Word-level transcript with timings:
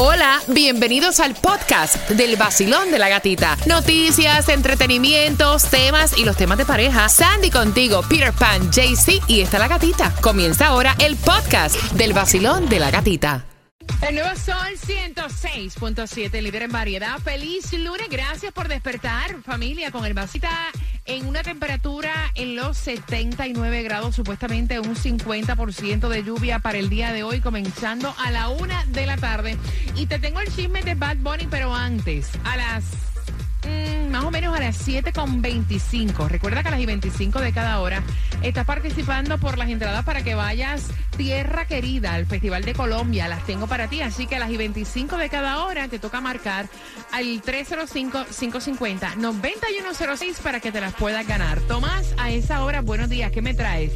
Hola, 0.00 0.40
bienvenidos 0.46 1.18
al 1.18 1.34
podcast 1.34 2.08
del 2.10 2.36
vacilón 2.36 2.92
de 2.92 3.00
la 3.00 3.08
gatita. 3.08 3.56
Noticias, 3.66 4.48
entretenimientos, 4.48 5.64
temas 5.64 6.16
y 6.16 6.24
los 6.24 6.36
temas 6.36 6.56
de 6.56 6.64
pareja. 6.64 7.08
Sandy 7.08 7.50
contigo, 7.50 8.02
Peter 8.08 8.32
Pan, 8.32 8.70
JC 8.70 9.20
y 9.26 9.40
está 9.40 9.58
la 9.58 9.66
gatita. 9.66 10.14
Comienza 10.20 10.68
ahora 10.68 10.94
el 11.00 11.16
podcast 11.16 11.74
del 11.94 12.12
vacilón 12.12 12.68
de 12.68 12.78
la 12.78 12.92
gatita. 12.92 13.44
El 14.06 14.14
nuevo 14.14 14.30
Sol 14.36 14.78
106.7, 14.86 16.42
líder 16.42 16.62
en 16.62 16.70
variedad. 16.70 17.18
Feliz 17.18 17.72
lunes, 17.72 18.06
gracias 18.08 18.52
por 18.52 18.68
despertar, 18.68 19.42
familia, 19.42 19.90
con 19.90 20.06
el 20.06 20.14
vasita 20.14 20.70
en 21.08 21.26
una 21.26 21.42
temperatura 21.42 22.12
en 22.34 22.54
los 22.54 22.76
79 22.76 23.82
grados, 23.82 24.14
supuestamente 24.14 24.78
un 24.78 24.94
50% 24.94 26.08
de 26.08 26.22
lluvia 26.22 26.60
para 26.60 26.78
el 26.78 26.90
día 26.90 27.12
de 27.12 27.22
hoy, 27.22 27.40
comenzando 27.40 28.14
a 28.18 28.30
la 28.30 28.50
una 28.50 28.84
de 28.86 29.06
la 29.06 29.16
tarde. 29.16 29.56
Y 29.96 30.06
te 30.06 30.18
tengo 30.18 30.40
el 30.40 30.54
chisme 30.54 30.82
de 30.82 30.94
Bad 30.94 31.16
Bunny, 31.16 31.48
pero 31.50 31.74
antes, 31.74 32.30
a 32.44 32.56
las 32.56 32.84
Mm, 33.64 34.10
más 34.10 34.24
o 34.24 34.30
menos 34.30 34.54
a 34.56 34.60
las 34.60 34.86
7.25. 34.86 36.28
Recuerda 36.28 36.62
que 36.62 36.68
a 36.68 36.70
las 36.70 36.78
y 36.80 36.86
25 36.86 37.40
de 37.40 37.52
cada 37.52 37.80
hora 37.80 38.04
estás 38.42 38.64
participando 38.64 39.38
por 39.38 39.58
las 39.58 39.68
entradas 39.68 40.04
para 40.04 40.22
que 40.22 40.36
vayas 40.36 40.86
Tierra 41.16 41.66
Querida 41.66 42.14
al 42.14 42.26
Festival 42.26 42.64
de 42.64 42.74
Colombia. 42.74 43.26
Las 43.26 43.44
tengo 43.44 43.66
para 43.66 43.88
ti, 43.88 44.00
así 44.00 44.26
que 44.26 44.36
a 44.36 44.38
las 44.38 44.50
y 44.50 44.56
25 44.56 45.16
de 45.16 45.28
cada 45.28 45.64
hora 45.64 45.88
te 45.88 45.98
toca 45.98 46.20
marcar 46.20 46.68
al 47.10 47.42
305-550-9106 47.42 50.38
para 50.40 50.60
que 50.60 50.70
te 50.70 50.80
las 50.80 50.94
puedas 50.94 51.26
ganar. 51.26 51.58
Tomás, 51.62 52.14
a 52.16 52.30
esa 52.30 52.62
hora, 52.62 52.80
buenos 52.80 53.08
días, 53.08 53.32
¿qué 53.32 53.42
me 53.42 53.54
traes? 53.54 53.90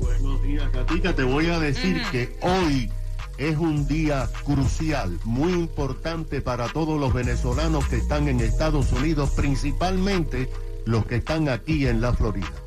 Buenos 0.00 0.42
días, 0.42 0.72
Gatita. 0.72 1.14
Te 1.14 1.22
voy 1.22 1.46
a 1.46 1.60
decir 1.60 2.02
que 2.10 2.36
hoy 2.40 2.90
es 3.38 3.56
un 3.56 3.86
día 3.86 4.28
crucial, 4.44 5.18
muy 5.24 5.52
importante 5.52 6.40
para 6.40 6.68
todos 6.68 7.00
los 7.00 7.12
venezolanos 7.12 7.86
que 7.88 7.96
están 7.96 8.28
en 8.28 8.40
Estados 8.40 8.92
Unidos, 8.92 9.30
principalmente 9.30 10.48
los 10.84 11.06
que 11.06 11.16
están 11.16 11.48
aquí 11.48 11.86
en 11.86 12.00
la 12.00 12.12
Florida. 12.12 12.63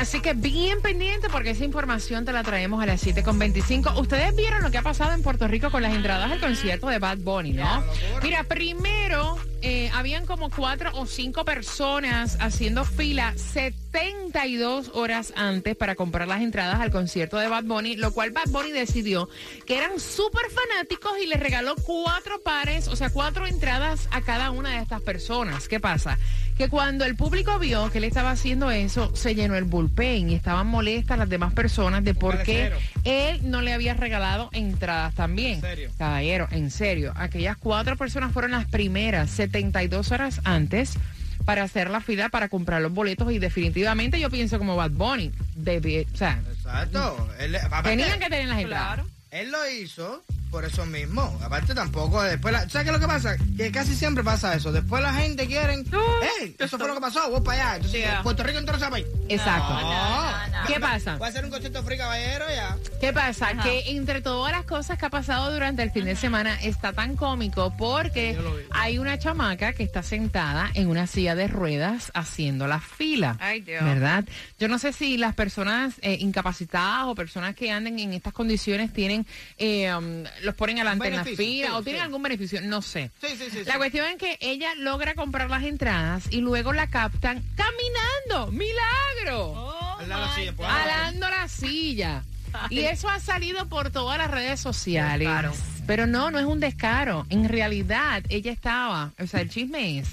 Así 0.00 0.20
que 0.20 0.32
bien 0.32 0.80
pendiente 0.80 1.28
porque 1.28 1.50
esa 1.50 1.62
información 1.62 2.24
te 2.24 2.32
la 2.32 2.42
traemos 2.42 2.82
a 2.82 2.86
las 2.86 3.04
7.25. 3.04 4.00
Ustedes 4.00 4.34
vieron 4.34 4.62
lo 4.62 4.70
que 4.70 4.78
ha 4.78 4.82
pasado 4.82 5.12
en 5.12 5.22
Puerto 5.22 5.46
Rico 5.46 5.70
con 5.70 5.82
las 5.82 5.94
entradas 5.94 6.32
al 6.32 6.40
concierto 6.40 6.88
de 6.88 6.98
Bad 6.98 7.18
Bunny, 7.18 7.52
¿no? 7.52 7.84
Mira, 8.22 8.42
primero 8.44 9.36
eh, 9.60 9.90
habían 9.92 10.24
como 10.24 10.48
cuatro 10.48 10.90
o 10.94 11.04
cinco 11.04 11.44
personas 11.44 12.38
haciendo 12.40 12.86
fila 12.86 13.34
72 13.36 14.92
horas 14.94 15.34
antes 15.36 15.76
para 15.76 15.96
comprar 15.96 16.26
las 16.28 16.40
entradas 16.40 16.80
al 16.80 16.90
concierto 16.90 17.36
de 17.36 17.48
Bad 17.48 17.64
Bunny, 17.64 17.96
lo 17.96 18.12
cual 18.12 18.30
Bad 18.30 18.48
Bunny 18.48 18.70
decidió 18.70 19.28
que 19.66 19.76
eran 19.76 20.00
súper 20.00 20.46
fanáticos 20.50 21.12
y 21.22 21.26
les 21.26 21.38
regaló 21.38 21.76
cuatro 21.76 22.42
pares, 22.42 22.88
o 22.88 22.96
sea, 22.96 23.10
cuatro 23.10 23.46
entradas 23.46 24.08
a 24.12 24.22
cada 24.22 24.50
una 24.50 24.76
de 24.76 24.78
estas 24.78 25.02
personas. 25.02 25.68
¿Qué 25.68 25.78
pasa? 25.78 26.18
Que 26.60 26.68
cuando 26.68 27.06
el 27.06 27.16
público 27.16 27.58
vio 27.58 27.90
que 27.90 27.96
él 27.96 28.04
estaba 28.04 28.32
haciendo 28.32 28.70
eso, 28.70 29.16
se 29.16 29.34
llenó 29.34 29.54
el 29.56 29.64
bullpen 29.64 30.28
y 30.28 30.34
estaban 30.34 30.66
molestas 30.66 31.16
las 31.16 31.30
demás 31.30 31.54
personas 31.54 32.04
de 32.04 32.12
por 32.12 32.42
qué 32.42 32.70
él 33.04 33.40
no 33.50 33.62
le 33.62 33.72
había 33.72 33.94
regalado 33.94 34.50
entradas 34.52 35.14
también. 35.14 35.54
¿En 35.54 35.60
serio? 35.62 35.90
Caballero, 35.96 36.48
en 36.50 36.70
serio. 36.70 37.14
Aquellas 37.16 37.56
cuatro 37.56 37.96
personas 37.96 38.34
fueron 38.34 38.50
las 38.50 38.66
primeras. 38.66 39.30
72 39.30 40.12
horas 40.12 40.42
antes 40.44 40.98
para 41.46 41.62
hacer 41.62 41.88
la 41.88 42.02
fila 42.02 42.28
para 42.28 42.50
comprar 42.50 42.82
los 42.82 42.92
boletos 42.92 43.32
y 43.32 43.38
definitivamente 43.38 44.20
yo 44.20 44.28
pienso 44.28 44.58
como 44.58 44.76
Bad 44.76 44.90
Bunny. 44.90 45.28
o 45.30 46.16
sea, 46.18 46.42
Exacto. 46.52 47.26
tenían 47.84 48.18
que 48.18 48.28
tener 48.28 48.48
las 48.48 48.60
entradas. 48.60 49.06
Él 49.30 49.50
lo 49.50 49.66
hizo 49.66 50.22
por 50.50 50.64
eso 50.64 50.84
mismo. 50.86 51.38
Aparte 51.42 51.74
tampoco, 51.74 52.22
después, 52.22 52.52
la, 52.52 52.68
¿sabes 52.68 52.84
qué 52.84 52.90
es 52.90 52.92
lo 52.92 53.00
que 53.00 53.06
pasa? 53.06 53.36
Que 53.56 53.70
casi 53.70 53.94
siempre 53.94 54.24
pasa 54.24 54.54
eso. 54.54 54.72
Después 54.72 55.02
la 55.02 55.14
gente 55.14 55.46
quiere, 55.46 55.82
hey, 56.40 56.56
eso 56.58 56.78
fue 56.78 56.88
lo 56.88 56.94
que 56.94 57.00
pasó, 57.00 57.30
voy 57.30 57.40
para 57.40 57.62
allá. 57.62 57.76
Entonces, 57.76 58.08
Puerto 58.22 58.42
Rico 58.42 58.58
entero 58.58 58.78
se 58.78 58.88
va 58.88 58.98
Exacto. 58.98 59.74
¿Qué 60.66 60.80
pasa? 60.80 61.16
Voy 61.16 61.26
a 61.26 61.30
hacer 61.30 61.44
un 61.44 61.50
concierto 61.50 61.82
free 61.82 61.96
caballero 61.96 62.44
ya. 62.48 62.76
¿Qué 63.00 63.12
pasa? 63.12 63.54
Que 63.62 63.90
entre 63.90 64.20
todas 64.20 64.52
las 64.52 64.64
cosas 64.64 64.98
que 64.98 65.06
ha 65.06 65.10
pasado 65.10 65.52
durante 65.52 65.82
el 65.82 65.90
fin 65.90 66.04
de 66.04 66.16
semana 66.16 66.60
está 66.62 66.92
tan 66.92 67.16
cómico 67.16 67.74
porque 67.76 68.36
hay 68.70 68.98
una 68.98 69.18
chamaca 69.18 69.72
que 69.72 69.82
está 69.82 70.02
sentada 70.02 70.70
en 70.74 70.88
una 70.88 71.06
silla 71.06 71.34
de 71.34 71.48
ruedas 71.48 72.10
haciendo 72.14 72.66
la 72.66 72.80
fila. 72.80 73.36
Ay, 73.40 73.60
Dios. 73.60 73.84
¿Verdad? 73.84 74.24
Yo 74.58 74.68
no 74.68 74.78
sé 74.78 74.92
si 74.92 75.16
las 75.16 75.34
personas 75.34 75.94
eh, 76.02 76.16
incapacitadas 76.20 77.06
o 77.06 77.14
personas 77.14 77.54
que 77.54 77.70
anden 77.70 77.98
en 77.98 78.12
estas 78.12 78.32
condiciones 78.32 78.92
tienen 78.92 79.26
eh, 79.58 79.92
um, 79.94 80.24
los 80.42 80.54
ponen 80.54 80.78
adelante 80.78 81.08
en 81.08 81.16
la 81.16 81.24
fila 81.24 81.76
o 81.76 81.82
tienen 81.82 82.02
algún 82.02 82.22
beneficio, 82.22 82.60
no 82.62 82.82
sé. 82.82 83.10
la 83.66 83.76
cuestión 83.76 84.06
es 84.06 84.16
que 84.16 84.38
ella 84.40 84.74
logra 84.76 85.14
comprar 85.14 85.50
las 85.50 85.64
entradas 85.64 86.24
y 86.30 86.40
luego 86.40 86.72
la 86.72 86.88
captan 86.88 87.42
caminando. 87.56 88.52
¡Milagro! 88.52 89.52
Oh, 89.52 89.98
alando 90.00 91.28
la 91.28 91.48
silla. 91.48 92.24
Y 92.68 92.80
eso 92.80 93.08
ha 93.08 93.20
salido 93.20 93.68
por 93.68 93.90
todas 93.90 94.18
las 94.18 94.30
redes 94.30 94.60
sociales. 94.60 95.28
Pero 95.86 96.06
no, 96.06 96.30
no 96.30 96.38
es 96.38 96.46
un 96.46 96.60
descaro. 96.60 97.26
En 97.30 97.48
realidad, 97.48 98.22
ella 98.28 98.52
estaba, 98.52 99.12
o 99.18 99.26
sea, 99.26 99.40
el 99.40 99.50
chisme 99.50 99.98
es 99.98 100.08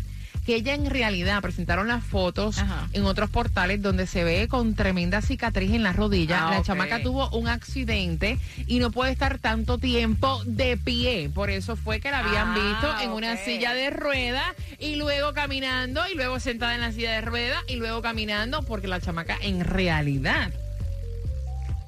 que 0.48 0.56
ella 0.56 0.74
en 0.76 0.90
realidad 0.90 1.42
presentaron 1.42 1.90
las 1.90 2.06
fotos 2.06 2.56
en 2.94 3.06
otros 3.06 3.30
portales 3.30 3.82
donde 3.82 4.08
se 4.08 4.24
ve 4.24 4.48
con 4.48 4.76
tremenda 4.76 5.22
cicatriz 5.22 5.74
en 5.74 5.84
la 5.84 5.92
rodilla. 5.92 6.48
Ah, 6.48 6.52
la 6.52 6.64
chamaca 6.64 7.04
tuvo 7.04 7.30
un 7.32 7.50
accidente 7.50 8.40
y 8.66 8.80
no 8.80 8.90
puede 8.90 9.12
estar 9.12 9.40
tanto 9.40 9.78
tiempo 9.78 10.42
de 10.46 10.78
pie. 10.78 11.30
Por 11.36 11.50
eso 11.50 11.76
fue 11.76 12.00
que 12.00 12.12
la 12.12 12.20
habían 12.20 12.48
ah, 12.48 12.54
visto 12.54 13.00
en 13.02 13.12
una 13.12 13.36
silla 13.36 13.74
de 13.74 13.90
rueda 13.90 14.56
y 14.80 14.96
luego 14.96 15.34
caminando 15.34 16.02
y 16.10 16.16
luego 16.16 16.40
sentada 16.40 16.76
en 16.76 16.80
la 16.82 16.94
silla 16.94 17.12
de 17.12 17.22
rueda 17.22 17.62
y 17.68 17.76
luego 17.76 18.02
caminando 18.02 18.64
porque 18.64 18.88
la 18.88 19.02
chamaca 19.02 19.38
en 19.42 19.66
realidad 19.66 20.54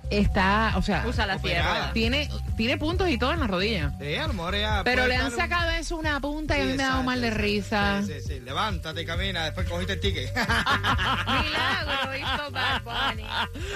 está, 0.09 0.73
o 0.75 0.81
sea, 0.81 1.05
usa 1.07 1.25
la 1.25 1.39
sierra. 1.39 1.91
Tiene, 1.93 2.29
tiene 2.57 2.77
puntos 2.77 3.09
y 3.09 3.17
todo 3.17 3.33
en 3.33 3.39
la 3.39 3.47
rodilla. 3.47 3.91
Sí, 3.99 4.15
a 4.15 4.83
Pero 4.83 5.07
le 5.07 5.15
han 5.15 5.31
sacado 5.31 5.71
eso 5.71 5.97
una 5.97 6.19
punta 6.19 6.57
y 6.57 6.61
a 6.61 6.65
mí 6.65 6.73
me 6.73 6.83
ha 6.83 6.89
dado 6.89 7.03
mal 7.03 7.21
de 7.21 7.31
risa. 7.31 8.01
Sí, 8.05 8.13
sí, 8.13 8.27
sí. 8.27 8.39
Levántate 8.39 9.01
y 9.01 9.05
camina, 9.05 9.45
después 9.45 9.67
cogiste 9.67 9.93
el 9.93 9.99
ticket. 9.99 10.33
Milagro 10.35 12.17
hizo 12.17 12.51
Bad 12.51 12.83
Bunny. 12.83 13.25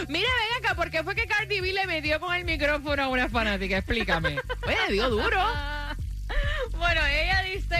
Mira, 0.07 0.29
ven 0.29 0.63
acá, 0.65 0.75
¿por 0.75 0.89
qué 0.89 1.03
fue 1.03 1.15
que 1.15 1.27
Cardi 1.27 1.61
B 1.61 1.73
le 1.73 1.87
metió 1.87 2.19
con 2.19 2.33
el 2.33 2.45
micrófono 2.45 3.03
a 3.03 3.07
una 3.07 3.29
fanática? 3.29 3.77
Explícame. 3.77 4.39
Oye, 4.65 4.93
dio 4.93 5.09
duro. 5.09 5.39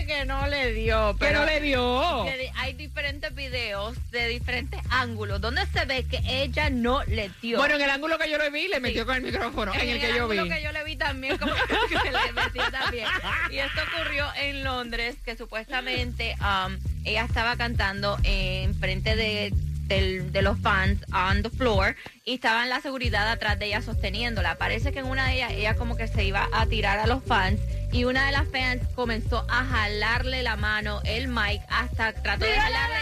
Dice 0.04 0.20
que 0.20 0.26
no 0.26 0.48
le 0.48 0.74
dio. 0.74 1.16
Pero 1.18 1.40
no 1.40 1.46
le 1.46 1.62
dio? 1.62 2.26
Hay 2.56 2.74
diferentes 2.74 3.34
videos 3.34 3.96
de 4.12 4.28
diferentes 4.28 4.80
ángulos 4.90 5.40
donde 5.40 5.66
se 5.68 5.86
ve 5.86 6.06
que 6.06 6.20
ella 6.28 6.70
no 6.70 7.04
le 7.06 7.32
dio. 7.42 7.58
Bueno, 7.58 7.76
en 7.76 7.82
el 7.82 7.90
ángulo 7.90 8.18
que 8.18 8.30
yo 8.30 8.38
le 8.38 8.50
vi, 8.50 8.68
le 8.68 8.80
metió 8.80 9.06
con 9.06 9.16
el 9.16 9.22
micrófono. 9.22 9.74
En, 9.74 9.90
el, 9.90 10.00
que 10.00 10.14
yo 10.16 10.28
vi. 10.28 10.38
En 10.38 10.52
el 10.52 10.58
que 10.58 10.64
yo 10.64 10.72
le 10.72 10.84
vi 10.84 10.96
también, 10.96 11.38
como 11.38 11.54
que 11.90 12.12
le 12.12 12.34
metió 12.34 12.70
también. 12.72 13.08
Y 13.50 13.58
esto 13.58 13.82
ocurrió 13.94 14.28
en 14.36 14.64
Londres, 14.64 15.16
que 15.24 15.38
supuestamente 15.38 16.36
um, 16.42 16.78
ella 17.06 17.24
estaba 17.24 17.56
cantando 17.56 18.18
en 18.24 18.76
frente 18.76 19.16
de 19.16 19.54
de 19.88 20.42
los 20.42 20.58
fans 20.60 21.00
on 21.14 21.44
the 21.44 21.50
floor 21.52 21.96
y 22.26 22.36
estaban 22.36 22.70
la 22.70 22.82
seguridad 22.82 23.30
atrás 23.30 23.60
de 23.60 23.68
ella 23.68 23.82
sosteniéndola. 23.82 24.58
Parece 24.58 24.92
que 24.92 25.00
en 25.00 25.06
una 25.06 25.28
de 25.28 25.36
ellas 25.36 25.52
ella 25.52 25.76
como 25.76 25.96
que 25.96 26.08
se 26.08 26.24
iba 26.24 26.48
a 26.52 26.66
tirar 26.66 26.98
a 26.98 27.06
los 27.06 27.24
fans 27.24 27.60
y 27.94 28.06
una 28.06 28.26
de 28.26 28.32
las 28.32 28.48
fans 28.50 28.82
comenzó 28.96 29.46
a 29.48 29.64
jalarle 29.66 30.42
la 30.42 30.56
mano, 30.56 31.00
el 31.06 31.28
mic, 31.28 31.62
hasta 31.70 32.12
trató 32.14 32.44
de 32.44 32.60
jalarle 32.60 32.98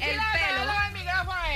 el 0.00 0.16
pelo. 0.16 0.72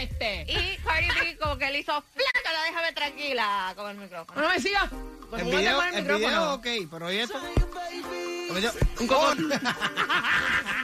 Este. 0.01 0.45
Y 0.49 0.77
Cardi 0.79 1.09
B 1.09 1.39
como 1.39 1.57
que 1.57 1.71
le 1.71 1.79
hizo 1.79 1.93
flaca, 1.93 2.53
la 2.53 2.63
déjame 2.65 2.93
tranquila 2.93 3.73
con 3.77 3.91
el 3.91 3.97
micrófono. 3.97 4.43
No 4.43 4.49
me 4.49 4.61
sigas. 4.61 4.91
El 5.37 5.45
video, 5.45 5.83
el, 5.83 6.05
video, 6.05 6.55
ok, 6.55 6.67
pero 6.91 7.13
¿y 7.13 7.19
esto? 7.19 7.41
Un 9.01 9.07
cojón. 9.07 9.51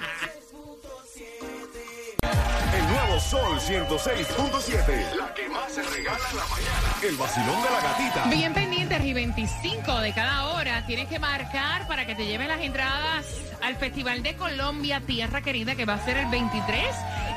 Sol 3.20 3.58
106.7. 3.60 5.16
La 5.16 5.34
que 5.34 5.48
más 5.48 5.72
se 5.72 5.82
regala 5.82 6.18
en 6.30 6.36
la 6.36 6.44
mañana. 6.46 6.96
El 7.02 7.16
vacilón 7.16 7.62
de 7.62 7.70
la 7.70 7.80
gatita. 7.80 8.24
Bien 8.28 8.54
pendientes 8.54 9.04
y 9.04 9.12
25 9.12 10.00
de 10.00 10.12
cada 10.12 10.46
hora. 10.48 10.84
Tienes 10.86 11.08
que 11.08 11.18
marcar 11.18 11.86
para 11.86 12.06
que 12.06 12.14
te 12.14 12.26
lleven 12.26 12.48
las 12.48 12.60
entradas 12.60 13.26
al 13.62 13.76
Festival 13.76 14.22
de 14.22 14.34
Colombia 14.36 15.00
Tierra 15.00 15.42
Querida 15.42 15.74
que 15.74 15.84
va 15.84 15.94
a 15.94 16.04
ser 16.04 16.16
el 16.16 16.26
23 16.26 16.84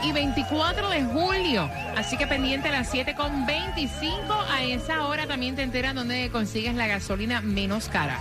y 0.04 0.12
24 0.12 0.89
de 0.89 1.04
julio. 1.04 1.69
Así 1.95 2.18
que 2.18 2.25
pendiente 2.25 2.69
a 2.69 2.71
las 2.71 2.94
7.25. 2.94 4.45
A 4.50 4.63
esa 4.63 5.06
hora 5.07 5.28
también 5.28 5.56
te 5.56 5.63
enteras 5.63 5.94
dónde 5.94 6.30
consigues 6.31 6.75
la 6.75 6.88
gasolina 6.88 7.42
menos 7.42 7.89
cara. 7.89 8.19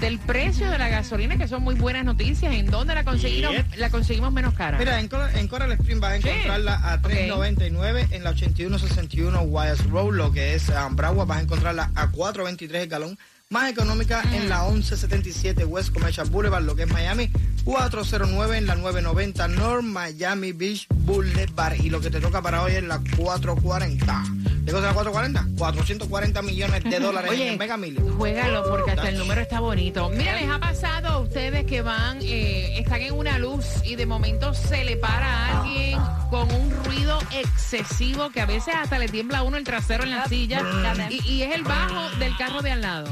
del 0.00 0.18
precio 0.18 0.70
de 0.70 0.76
la 0.76 0.88
gasolina, 0.88 1.38
que 1.38 1.48
son 1.48 1.62
muy 1.62 1.74
buenas 1.74 2.04
noticias. 2.04 2.54
¿En 2.54 2.66
dónde 2.66 2.94
la 2.94 3.04
conseguimos, 3.04 3.54
la 3.76 3.90
conseguimos 3.90 4.32
menos 4.32 4.54
cara? 4.54 4.78
Mira, 4.78 5.00
en, 5.00 5.08
Coral, 5.08 5.72
Spring 5.72 5.98
vas 5.98 6.12
a 6.12 6.16
encontrarla 6.16 6.92
a 6.92 7.00
3.99 7.00 8.08
en 8.10 8.24
la 8.24 8.30
8161 8.30 9.40
Wires 9.42 9.84
Road, 9.86 10.14
lo 10.14 10.30
que 10.30 10.54
es 10.54 10.68
um, 10.68 10.94
Broward, 10.94 11.26
vas 11.26 11.38
a 11.38 11.42
encontrarla 11.42 11.90
a 11.94 12.08
4.23 12.10 12.74
el 12.74 12.88
galón 12.88 13.18
más 13.48 13.70
económica 13.70 14.22
en 14.32 14.48
la 14.48 14.62
1177 14.68 15.64
West 15.64 15.92
Commercial 15.92 16.28
Boulevard, 16.30 16.62
lo 16.62 16.76
que 16.76 16.82
es 16.84 16.92
Miami, 16.92 17.30
409 17.64 18.58
en 18.58 18.66
la 18.66 18.76
990 18.76 19.48
North 19.48 19.82
Miami 19.82 20.52
Beach 20.52 20.86
Boulevard. 20.88 21.74
Y 21.80 21.90
lo 21.90 22.00
que 22.00 22.10
te 22.10 22.20
toca 22.20 22.42
para 22.42 22.62
hoy 22.62 22.72
es 22.72 22.84
la 22.84 23.00
440. 23.16 24.39
¿Qué 24.70 24.76
cosa 24.76 24.86
la 24.86 24.94
440? 24.94 25.58
440 25.58 26.42
millones 26.42 26.84
de 26.84 27.00
dólares 27.00 27.32
en 27.32 27.58
Mega 27.58 27.76
Million. 27.76 28.16
Juégalo 28.16 28.62
porque 28.68 28.92
hasta 28.92 29.08
el 29.08 29.18
número 29.18 29.40
está 29.40 29.58
bonito. 29.58 30.08
Mira, 30.10 30.36
les 30.36 30.48
ha 30.48 30.60
pasado 30.60 31.08
a 31.08 31.18
ustedes 31.18 31.66
que 31.66 31.82
van, 31.82 32.18
eh, 32.22 32.78
están 32.78 33.00
en 33.02 33.14
una 33.14 33.36
luz 33.40 33.66
y 33.84 33.96
de 33.96 34.06
momento 34.06 34.54
se 34.54 34.84
le 34.84 34.96
para 34.96 35.26
a 35.26 35.60
alguien 35.62 35.98
con 36.30 36.52
un 36.54 36.70
ruido 36.84 37.18
excesivo 37.32 38.30
que 38.30 38.42
a 38.42 38.46
veces 38.46 38.72
hasta 38.76 39.00
le 39.00 39.08
tiembla 39.08 39.38
a 39.38 39.42
uno 39.42 39.56
el 39.56 39.64
trasero 39.64 40.04
en 40.04 40.12
la 40.12 40.26
silla 40.26 40.62
y, 41.10 41.20
y 41.28 41.42
es 41.42 41.52
el 41.52 41.64
bajo 41.64 42.08
del 42.20 42.36
carro 42.36 42.62
de 42.62 42.70
al 42.70 42.80
lado. 42.80 43.10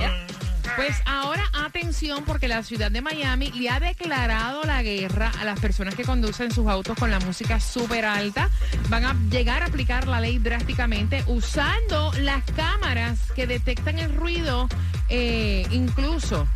Pues 0.79 1.03
ahora 1.07 1.43
atención 1.53 2.23
porque 2.25 2.47
la 2.47 2.63
ciudad 2.63 2.89
de 2.89 3.01
Miami 3.01 3.51
le 3.51 3.69
ha 3.69 3.81
declarado 3.81 4.63
la 4.63 4.81
guerra 4.81 5.33
a 5.41 5.45
las 5.45 5.59
personas 5.59 5.97
que 5.97 6.05
conducen 6.05 6.53
sus 6.53 6.69
autos 6.69 6.97
con 6.97 7.11
la 7.11 7.19
música 7.19 7.59
súper 7.59 8.05
alta. 8.05 8.49
Van 8.89 9.05
a 9.05 9.17
llegar 9.29 9.65
a 9.65 9.67
aplicar 9.67 10.07
la 10.07 10.21
ley 10.21 10.39
drásticamente 10.39 11.25
usando 11.27 12.13
las 12.21 12.45
cámaras 12.53 13.19
que 13.35 13.49
detectan 13.49 13.99
el 13.99 14.15
ruido 14.15 14.69
eh, 15.09 15.67
incluso 15.73 16.47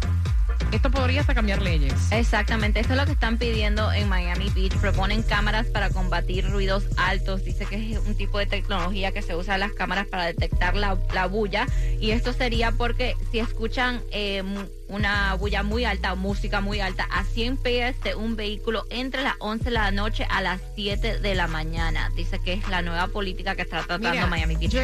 esto 0.73 0.91
podría 0.91 1.21
hasta 1.21 1.35
cambiar 1.35 1.63
leyes. 1.63 1.93
Exactamente, 2.11 2.81
esto 2.81 2.95
es 2.95 2.99
lo 2.99 3.07
que 3.07 3.13
están 3.13 3.39
pidiendo 3.39 3.93
en 3.93 4.09
Miami 4.09 4.51
Beach. 4.55 4.75
Proponen 4.77 5.23
cámaras 5.23 5.67
para 5.67 5.91
combatir 5.91 6.51
ruidos 6.51 6.85
altos. 6.97 7.45
Dice 7.45 7.67
que 7.67 7.93
es 7.93 7.99
un 7.99 8.17
tipo 8.17 8.39
de 8.39 8.47
tecnología 8.47 9.13
que 9.13 9.23
se 9.23 9.37
usa 9.37 9.55
en 9.55 9.61
las 9.61 9.73
cámaras 9.73 10.07
para 10.07 10.25
detectar 10.25 10.75
la, 10.75 10.95
bulla. 11.27 11.67
Y 12.01 12.11
esto 12.11 12.33
sería 12.33 12.73
porque 12.73 13.17
si 13.31 13.39
escuchan 13.39 14.01
eh, 14.11 14.43
una 14.89 15.35
bulla 15.35 15.63
muy 15.63 15.85
alta 15.85 16.13
o 16.13 16.17
música 16.17 16.61
muy 16.61 16.81
alta 16.81 17.07
a 17.11 17.25
100 17.25 17.59
pies 17.59 18.01
de 18.03 18.15
un 18.15 18.37
vehículo 18.37 18.85
entre 18.91 19.23
las 19.23 19.35
11 19.39 19.65
de 19.65 19.71
la 19.71 19.91
noche 19.91 20.27
a 20.29 20.41
las 20.41 20.61
7 20.75 21.21
de 21.21 21.35
la 21.35 21.49
mañana. 21.49 22.11
Dice 22.17 22.41
que 22.43 22.55
es 22.55 22.69
la 22.69 22.83
nueva 22.83 23.09
política 23.09 23.55
que 23.55 23.63
está 23.63 23.83
tratando 23.83 24.27
Miami 24.27 24.57
Beach. 24.57 24.71
Yo, 24.71 24.81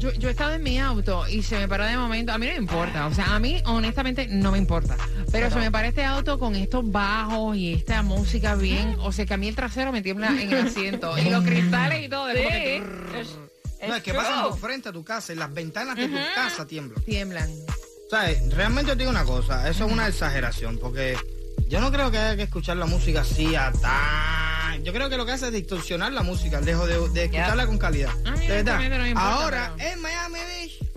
yo 0.00 0.28
he 0.28 0.30
estado 0.30 0.54
en 0.54 0.62
mi 0.62 0.78
auto 0.78 1.28
y 1.28 1.42
se 1.42 1.58
me 1.58 1.68
para 1.68 1.86
de 1.86 1.96
momento. 1.96 2.32
A 2.32 2.38
mí 2.38 2.46
no 2.46 2.52
me 2.52 2.58
importa. 2.58 3.06
O 3.06 3.14
sea, 3.14 3.34
a 3.34 3.38
mí 3.38 3.62
honestamente 3.66 4.26
no 4.28 4.52
me 4.52 4.58
importa. 4.58 4.96
Pero 5.30 5.50
se 5.50 5.58
me 5.58 5.70
para 5.70 5.88
este 5.88 6.04
auto 6.04 6.38
con 6.38 6.56
estos 6.56 6.90
bajos 6.90 7.56
y 7.56 7.74
esta 7.74 8.02
música 8.02 8.54
bien. 8.54 8.96
O 9.00 9.12
sea, 9.12 9.26
que 9.26 9.34
a 9.34 9.36
mí 9.36 9.48
el 9.48 9.54
trasero 9.54 9.92
me 9.92 10.02
tiembla 10.02 10.28
en 10.28 10.52
el 10.52 10.66
asiento. 10.66 11.16
y 11.18 11.28
los 11.28 11.44
cristales 11.44 12.04
y 12.04 12.08
todo. 12.08 12.28
Sí. 12.30 12.82
no, 13.86 13.94
es 13.94 14.02
que 14.02 14.14
pasan 14.14 14.48
por 14.48 14.58
frente 14.58 14.88
a 14.88 14.92
tu 14.92 15.04
casa 15.04 15.32
y 15.32 15.36
las 15.36 15.52
ventanas 15.52 15.96
de 15.96 16.08
tu 16.08 16.16
casa 16.34 16.66
tiemblan. 16.66 17.02
Tiemblan. 17.04 17.50
O 18.06 18.10
sea, 18.10 18.34
realmente 18.56 18.92
te 18.92 18.98
digo 18.98 19.10
una 19.10 19.24
cosa. 19.24 19.68
Eso 19.68 19.86
es 19.86 19.92
una 19.92 20.08
exageración. 20.08 20.78
Porque 20.78 21.16
yo 21.68 21.80
no 21.80 21.92
creo 21.92 22.10
que 22.10 22.18
haya 22.18 22.36
que 22.36 22.44
escuchar 22.44 22.78
la 22.78 22.86
música 22.86 23.20
así 23.20 23.54
a 23.54 23.70
tan 23.70 24.59
yo 24.82 24.92
creo 24.92 25.08
que 25.08 25.16
lo 25.16 25.26
que 25.26 25.32
hace 25.32 25.46
es 25.46 25.52
distorsionar 25.52 26.12
la 26.12 26.22
música, 26.22 26.60
dejo 26.60 26.86
de, 26.86 27.24
escucharla 27.24 27.66
con 27.66 27.78
calidad. 27.78 28.10
Ah, 28.24 28.34
de 28.36 28.62
verdad. 28.62 29.16
Ahora, 29.16 29.74
en 29.78 30.00
Miami 30.00 30.38
Beach. 30.38 30.90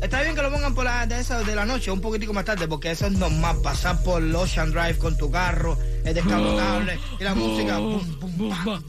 Está 0.00 0.22
bien 0.22 0.36
que 0.36 0.42
lo 0.42 0.52
pongan 0.52 0.74
por 0.76 0.84
la 0.84 1.06
de 1.06 1.18
esa 1.18 1.40
de 1.42 1.56
la 1.56 1.64
noche, 1.64 1.90
un 1.90 2.00
poquitico 2.00 2.32
más 2.32 2.44
tarde, 2.44 2.68
porque 2.68 2.92
eso 2.92 3.06
es 3.06 3.12
normal, 3.12 3.56
pasar 3.62 4.00
por 4.04 4.22
Ocean 4.22 4.70
Drive 4.70 4.96
con 4.96 5.16
tu 5.16 5.28
carro, 5.28 5.76
es 6.04 6.14
descapotable, 6.14 7.00
y 7.18 7.24
la 7.24 7.34
música, 7.34 7.80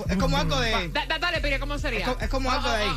es 0.07 0.17
como 0.17 0.37
algo 0.37 0.59
de... 0.59 0.91
dale, 1.19 1.39
pero 1.41 1.59
¿cómo 1.59 1.79
sería? 1.79 2.15
Es, 2.21 2.29
como 2.29 2.51
algo 2.51 2.69
de 2.69 2.75
ahí. 2.75 2.89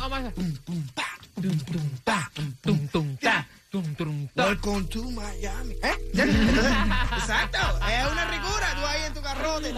Welcome 3.73 4.85
to 4.89 5.01
Miami. 5.01 5.73
¿Eh? 5.81 5.95
exacto, 6.13 7.57
es 7.57 8.11
una 8.11 8.29
ricura, 8.29 8.67
tú 8.75 8.85
ahí 8.85 9.01
en 9.07 9.13
tu 9.15 9.21
carrote. 9.23 9.73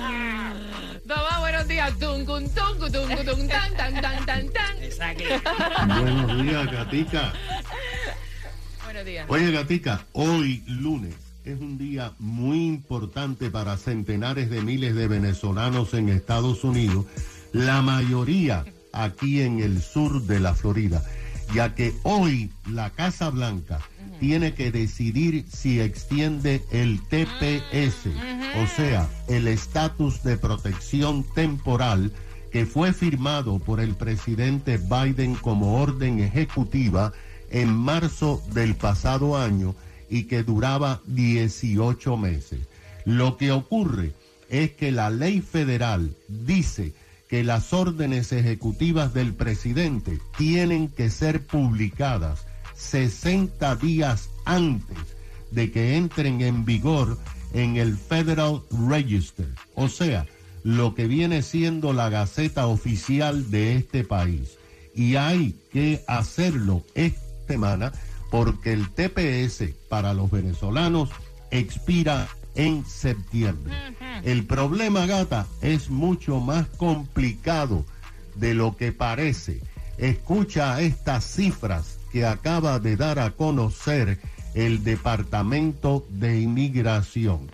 Toma, 1.07 1.39
buenos 1.39 1.65
días. 1.65 1.97
Buenos 5.87 6.43
días, 6.43 6.71
Gatica. 6.73 7.33
Buenos 8.83 9.05
días. 9.05 9.25
Oye, 9.29 9.51
Gatica, 9.51 10.05
hoy 10.11 10.61
lunes 10.67 11.15
es 11.45 11.57
un 11.57 11.77
día 11.77 12.11
muy 12.19 12.65
importante 12.65 13.49
para 13.49 13.77
centenares 13.77 14.49
de 14.49 14.61
miles 14.61 14.93
de 14.95 15.07
venezolanos 15.07 15.93
en 15.93 16.09
Estados 16.09 16.65
Unidos, 16.65 17.05
la 17.53 17.81
mayoría 17.81 18.65
aquí 18.91 19.41
en 19.41 19.61
el 19.61 19.81
sur 19.81 20.21
de 20.23 20.41
la 20.41 20.53
Florida 20.53 21.01
ya 21.53 21.75
que 21.75 21.93
hoy 22.03 22.51
la 22.69 22.89
Casa 22.89 23.29
Blanca 23.29 23.79
tiene 24.19 24.53
que 24.53 24.71
decidir 24.71 25.45
si 25.49 25.79
extiende 25.79 26.63
el 26.71 27.01
TPS, 27.01 28.07
o 28.63 28.67
sea, 28.75 29.09
el 29.27 29.47
estatus 29.47 30.23
de 30.23 30.37
protección 30.37 31.23
temporal 31.35 32.11
que 32.51 32.65
fue 32.65 32.93
firmado 32.93 33.59
por 33.59 33.79
el 33.81 33.95
presidente 33.95 34.77
Biden 34.77 35.35
como 35.35 35.81
orden 35.81 36.19
ejecutiva 36.19 37.11
en 37.49 37.73
marzo 37.75 38.41
del 38.53 38.75
pasado 38.75 39.37
año 39.37 39.75
y 40.09 40.23
que 40.23 40.43
duraba 40.43 41.01
18 41.07 42.17
meses. 42.17 42.59
Lo 43.03 43.37
que 43.37 43.51
ocurre 43.51 44.13
es 44.49 44.71
que 44.71 44.91
la 44.91 45.09
ley 45.09 45.41
federal 45.41 46.15
dice 46.27 46.93
que 47.29 47.43
las 47.43 47.73
órdenes 47.73 48.31
ejecutivas 48.31 49.13
del 49.13 49.33
presidente 49.33 50.19
tienen 50.37 50.89
que 50.89 51.09
ser 51.09 51.45
publicadas 51.45 52.45
60 52.75 53.75
días 53.77 54.29
antes 54.45 54.97
de 55.51 55.71
que 55.71 55.97
entren 55.97 56.41
en 56.41 56.65
vigor 56.65 57.17
en 57.53 57.77
el 57.77 57.97
Federal 57.97 58.61
Register, 58.89 59.47
o 59.75 59.87
sea, 59.87 60.25
lo 60.63 60.93
que 60.95 61.07
viene 61.07 61.41
siendo 61.41 61.93
la 61.93 62.09
Gaceta 62.09 62.67
Oficial 62.67 63.49
de 63.51 63.75
este 63.75 64.03
país. 64.03 64.57
Y 64.93 65.15
hay 65.15 65.55
que 65.71 66.03
hacerlo 66.07 66.83
esta 66.95 67.21
semana 67.47 67.91
porque 68.31 68.73
el 68.73 68.89
TPS 68.89 69.75
para 69.89 70.13
los 70.13 70.31
venezolanos 70.31 71.09
expira 71.51 72.27
en 72.55 72.85
septiembre. 72.85 73.73
El 74.23 74.45
problema, 74.45 75.05
gata, 75.05 75.47
es 75.61 75.89
mucho 75.89 76.39
más 76.39 76.67
complicado 76.67 77.85
de 78.35 78.53
lo 78.53 78.75
que 78.75 78.91
parece. 78.91 79.61
Escucha 79.97 80.81
estas 80.81 81.23
cifras 81.25 81.97
que 82.11 82.25
acaba 82.25 82.79
de 82.79 82.95
dar 82.97 83.19
a 83.19 83.31
conocer 83.31 84.19
el 84.53 84.83
Departamento 84.83 86.05
de 86.09 86.39
Inmigración. 86.41 87.49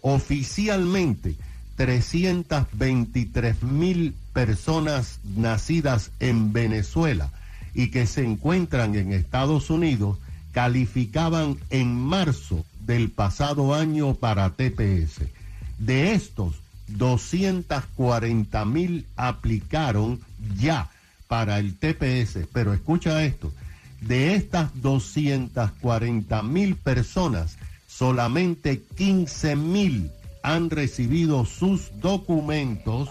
Oficialmente, 0.00 1.36
323 1.76 3.62
mil 3.62 4.14
personas 4.32 5.20
nacidas 5.36 6.10
en 6.20 6.52
Venezuela 6.52 7.30
y 7.74 7.90
que 7.90 8.06
se 8.06 8.24
encuentran 8.24 8.94
en 8.94 9.12
Estados 9.12 9.68
Unidos 9.68 10.18
calificaban 10.52 11.58
en 11.68 11.94
marzo 11.94 12.64
del 12.86 13.10
pasado 13.10 13.74
año 13.74 14.14
para 14.14 14.50
TPS. 14.50 15.22
De 15.78 16.12
estos, 16.12 16.54
240 16.88 18.64
mil 18.64 19.06
aplicaron 19.16 20.20
ya 20.58 20.90
para 21.28 21.58
el 21.58 21.76
TPS, 21.76 22.46
pero 22.52 22.72
escucha 22.72 23.24
esto, 23.24 23.52
de 24.00 24.34
estas 24.34 24.70
240 24.80 26.42
mil 26.42 26.76
personas, 26.76 27.56
solamente 27.88 28.82
15 28.96 29.56
mil 29.56 30.10
han 30.42 30.70
recibido 30.70 31.44
sus 31.44 31.90
documentos 32.00 33.08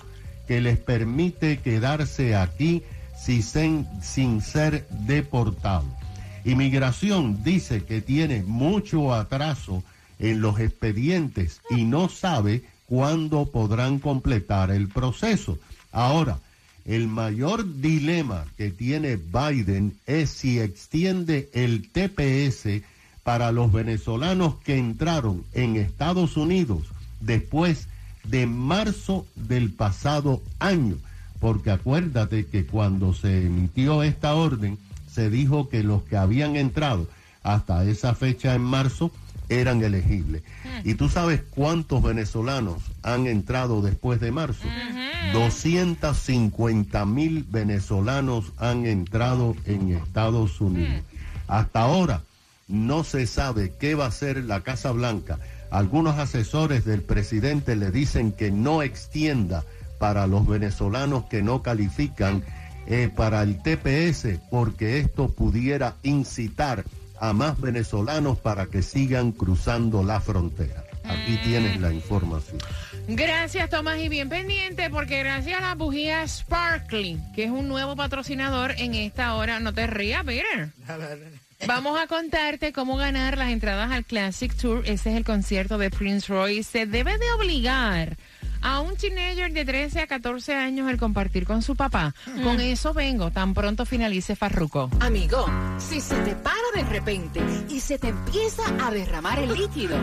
que 0.47 0.61
les 0.61 0.77
permite 0.77 1.59
quedarse 1.59 2.35
aquí 2.35 2.83
sin, 3.17 3.87
sin 4.01 4.41
ser 4.41 4.87
deportados. 4.89 6.04
Inmigración 6.45 7.43
dice 7.43 7.83
que 7.83 8.01
tiene 8.01 8.43
mucho 8.43 9.13
atraso 9.13 9.83
en 10.19 10.41
los 10.41 10.59
expedientes 10.59 11.59
y 11.71 11.83
no 11.83 12.07
sabe 12.07 12.63
cuándo 12.85 13.47
podrán 13.47 13.97
completar 13.97 14.69
el 14.69 14.87
proceso. 14.87 15.57
Ahora, 15.91 16.39
el 16.85 17.07
mayor 17.07 17.81
dilema 17.81 18.45
que 18.57 18.69
tiene 18.69 19.15
Biden 19.15 19.95
es 20.05 20.29
si 20.29 20.59
extiende 20.59 21.49
el 21.53 21.89
TPS 21.89 22.83
para 23.23 23.51
los 23.51 23.71
venezolanos 23.71 24.57
que 24.63 24.77
entraron 24.77 25.43
en 25.53 25.77
Estados 25.77 26.37
Unidos 26.37 26.83
después 27.21 27.87
de 28.23 28.45
marzo 28.45 29.25
del 29.35 29.71
pasado 29.71 30.43
año. 30.59 30.97
Porque 31.39 31.71
acuérdate 31.71 32.45
que 32.45 32.67
cuando 32.67 33.15
se 33.15 33.47
emitió 33.47 34.03
esta 34.03 34.35
orden, 34.35 34.77
se 35.15 35.29
dijo 35.29 35.69
que 35.69 35.81
los 35.81 36.03
que 36.03 36.17
habían 36.17 36.57
entrado 36.57 37.07
hasta 37.41 37.85
esa 37.85 38.13
fecha 38.15 38.53
en 38.53 38.61
marzo 38.61 39.11
eran 39.47 39.81
elegibles. 39.81 40.43
Hmm. 40.63 40.89
¿Y 40.89 40.95
tú 40.95 41.07
sabes 41.07 41.41
cuántos 41.51 42.03
venezolanos 42.03 42.83
han 43.01 43.25
entrado 43.27 43.81
después 43.81 44.19
de 44.19 44.31
marzo? 44.31 44.67
250 45.31 47.05
mil 47.05 47.45
venezolanos 47.49 48.51
han 48.57 48.85
entrado 48.85 49.55
en 49.65 49.93
Estados 49.93 50.59
Unidos. 50.59 51.01
Hmm. 51.01 51.15
Hasta 51.47 51.81
ahora 51.81 52.21
no 52.67 53.05
se 53.05 53.25
sabe 53.25 53.71
qué 53.79 53.95
va 53.95 54.05
a 54.05 54.09
hacer 54.09 54.43
la 54.43 54.61
Casa 54.61 54.91
Blanca. 54.91 55.39
Algunos 55.71 56.17
asesores 56.17 56.83
del 56.83 57.03
presidente 57.03 57.77
le 57.77 57.91
dicen 57.91 58.33
que 58.33 58.51
no 58.51 58.81
extienda 58.81 59.63
para 59.97 60.27
los 60.27 60.45
venezolanos 60.45 61.25
que 61.25 61.41
no 61.41 61.61
califican 61.61 62.43
eh, 62.87 63.09
para 63.13 63.41
el 63.43 63.61
TPS 63.61 64.39
porque 64.49 64.99
esto 64.99 65.29
pudiera 65.29 65.95
incitar 66.03 66.83
a 67.19 67.33
más 67.33 67.59
venezolanos 67.59 68.37
para 68.39 68.67
que 68.67 68.81
sigan 68.81 69.31
cruzando 69.31 70.03
la 70.03 70.19
frontera. 70.19 70.83
Aquí 71.03 71.33
mm. 71.33 71.43
tienes 71.43 71.81
la 71.81 71.93
información. 71.93 72.57
Gracias, 73.07 73.69
Tomás, 73.69 73.99
y 73.99 74.09
bien 74.09 74.29
pendiente, 74.29 74.89
porque 74.89 75.19
gracias 75.19 75.59
a 75.59 75.61
la 75.61 75.75
bujía 75.75 76.27
Sparkly, 76.27 77.19
que 77.35 77.43
es 77.45 77.51
un 77.51 77.67
nuevo 77.67 77.95
patrocinador 77.95 78.71
en 78.77 78.95
esta 78.95 79.35
hora, 79.35 79.59
no 79.59 79.73
te 79.73 79.85
rías, 79.87 80.23
Peter. 80.23 80.71
Vamos 81.67 81.99
a 81.99 82.07
contarte 82.07 82.73
cómo 82.73 82.97
ganar 82.97 83.37
las 83.37 83.49
entradas 83.49 83.91
al 83.91 84.05
Classic 84.05 84.53
Tour. 84.55 84.83
Ese 84.85 85.11
es 85.11 85.15
el 85.15 85.23
concierto 85.23 85.77
de 85.77 85.89
Prince 85.89 86.27
Roy. 86.31 86.63
Se 86.63 86.85
debe 86.85 87.17
de 87.17 87.31
obligar 87.31 88.17
a 88.65 88.81
un 88.81 88.95
teenager 88.95 89.53
de 89.53 89.63
13 89.63 90.01
a 90.01 90.07
14 90.07 90.55
años 90.55 90.89
el 90.89 90.97
compartir 90.97 91.45
con 91.45 91.61
su 91.61 91.75
papá. 91.75 92.15
Con 92.43 92.59
eso 92.59 92.95
vengo, 92.95 93.29
tan 93.29 93.53
pronto 93.53 93.85
finalice 93.85 94.35
Farruco. 94.35 94.89
Amigo, 95.01 95.45
si 95.77 96.01
se 96.01 96.15
te 96.21 96.35
para 96.35 96.55
de 96.73 96.83
repente 96.83 97.41
y 97.69 97.79
se 97.79 97.99
te 97.99 98.07
empieza 98.07 98.63
a 98.83 98.89
derramar 98.89 99.37
el 99.37 99.53
líquido. 99.53 99.95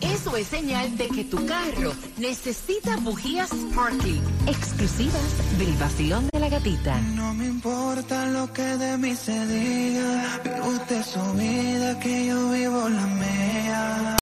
Eso 0.00 0.36
es 0.36 0.46
señal 0.46 0.96
de 0.96 1.08
que 1.08 1.24
tu 1.24 1.44
carro 1.46 1.92
necesita 2.16 2.96
bujías 2.98 3.50
Sparky, 3.50 4.20
exclusivas 4.46 5.58
del 5.58 5.72
vacilón 5.78 6.28
de 6.32 6.38
la 6.38 6.48
gatita. 6.48 7.00
No 7.16 7.34
me 7.34 7.46
importa 7.46 8.26
lo 8.26 8.52
que 8.52 8.62
de 8.62 8.98
mí 8.98 9.16
se 9.16 9.46
diga, 9.48 10.40
vive 10.44 10.60
usted 10.60 11.02
su 11.02 11.32
vida, 11.32 11.98
que 11.98 12.26
yo 12.26 12.50
vivo 12.50 12.88
la 12.88 13.06
mía. 13.06 14.16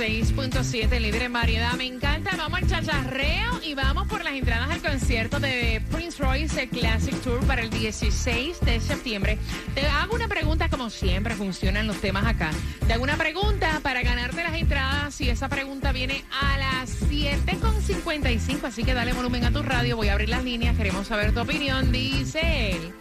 106.7, 0.00 0.98
libre 0.98 1.26
en 1.26 1.32
variedad. 1.34 1.74
Me 1.74 1.84
encanta. 1.84 2.34
Vamos 2.34 2.62
al 2.62 2.66
chacharreo 2.66 3.60
y 3.62 3.74
vamos 3.74 4.08
por 4.08 4.24
las 4.24 4.32
entradas 4.32 4.70
al 4.70 4.80
concierto 4.80 5.38
de 5.40 5.82
Prince 5.92 6.22
Royce 6.22 6.70
Classic 6.70 7.14
Tour 7.20 7.40
para 7.46 7.60
el 7.60 7.68
16 7.68 8.60
de 8.60 8.80
septiembre. 8.80 9.36
Te 9.74 9.86
hago 9.86 10.14
una 10.14 10.26
pregunta, 10.26 10.70
como 10.70 10.88
siempre 10.88 11.34
funcionan 11.34 11.86
los 11.86 12.00
temas 12.00 12.24
acá. 12.24 12.50
Te 12.86 12.94
hago 12.94 13.02
una 13.02 13.18
pregunta 13.18 13.80
para 13.82 14.00
ganarte 14.00 14.42
las 14.42 14.54
entradas 14.54 15.20
y 15.20 15.28
esa 15.28 15.50
pregunta 15.50 15.92
viene 15.92 16.24
a 16.30 16.56
las 16.56 17.02
7.55. 17.02 18.64
Así 18.64 18.84
que 18.84 18.94
dale 18.94 19.12
volumen 19.12 19.44
a 19.44 19.52
tu 19.52 19.62
radio. 19.62 19.96
Voy 19.96 20.08
a 20.08 20.12
abrir 20.12 20.30
las 20.30 20.44
líneas. 20.44 20.78
Queremos 20.78 21.08
saber 21.08 21.34
tu 21.34 21.40
opinión. 21.40 21.92
Dice 21.92 22.70
él 22.70 22.94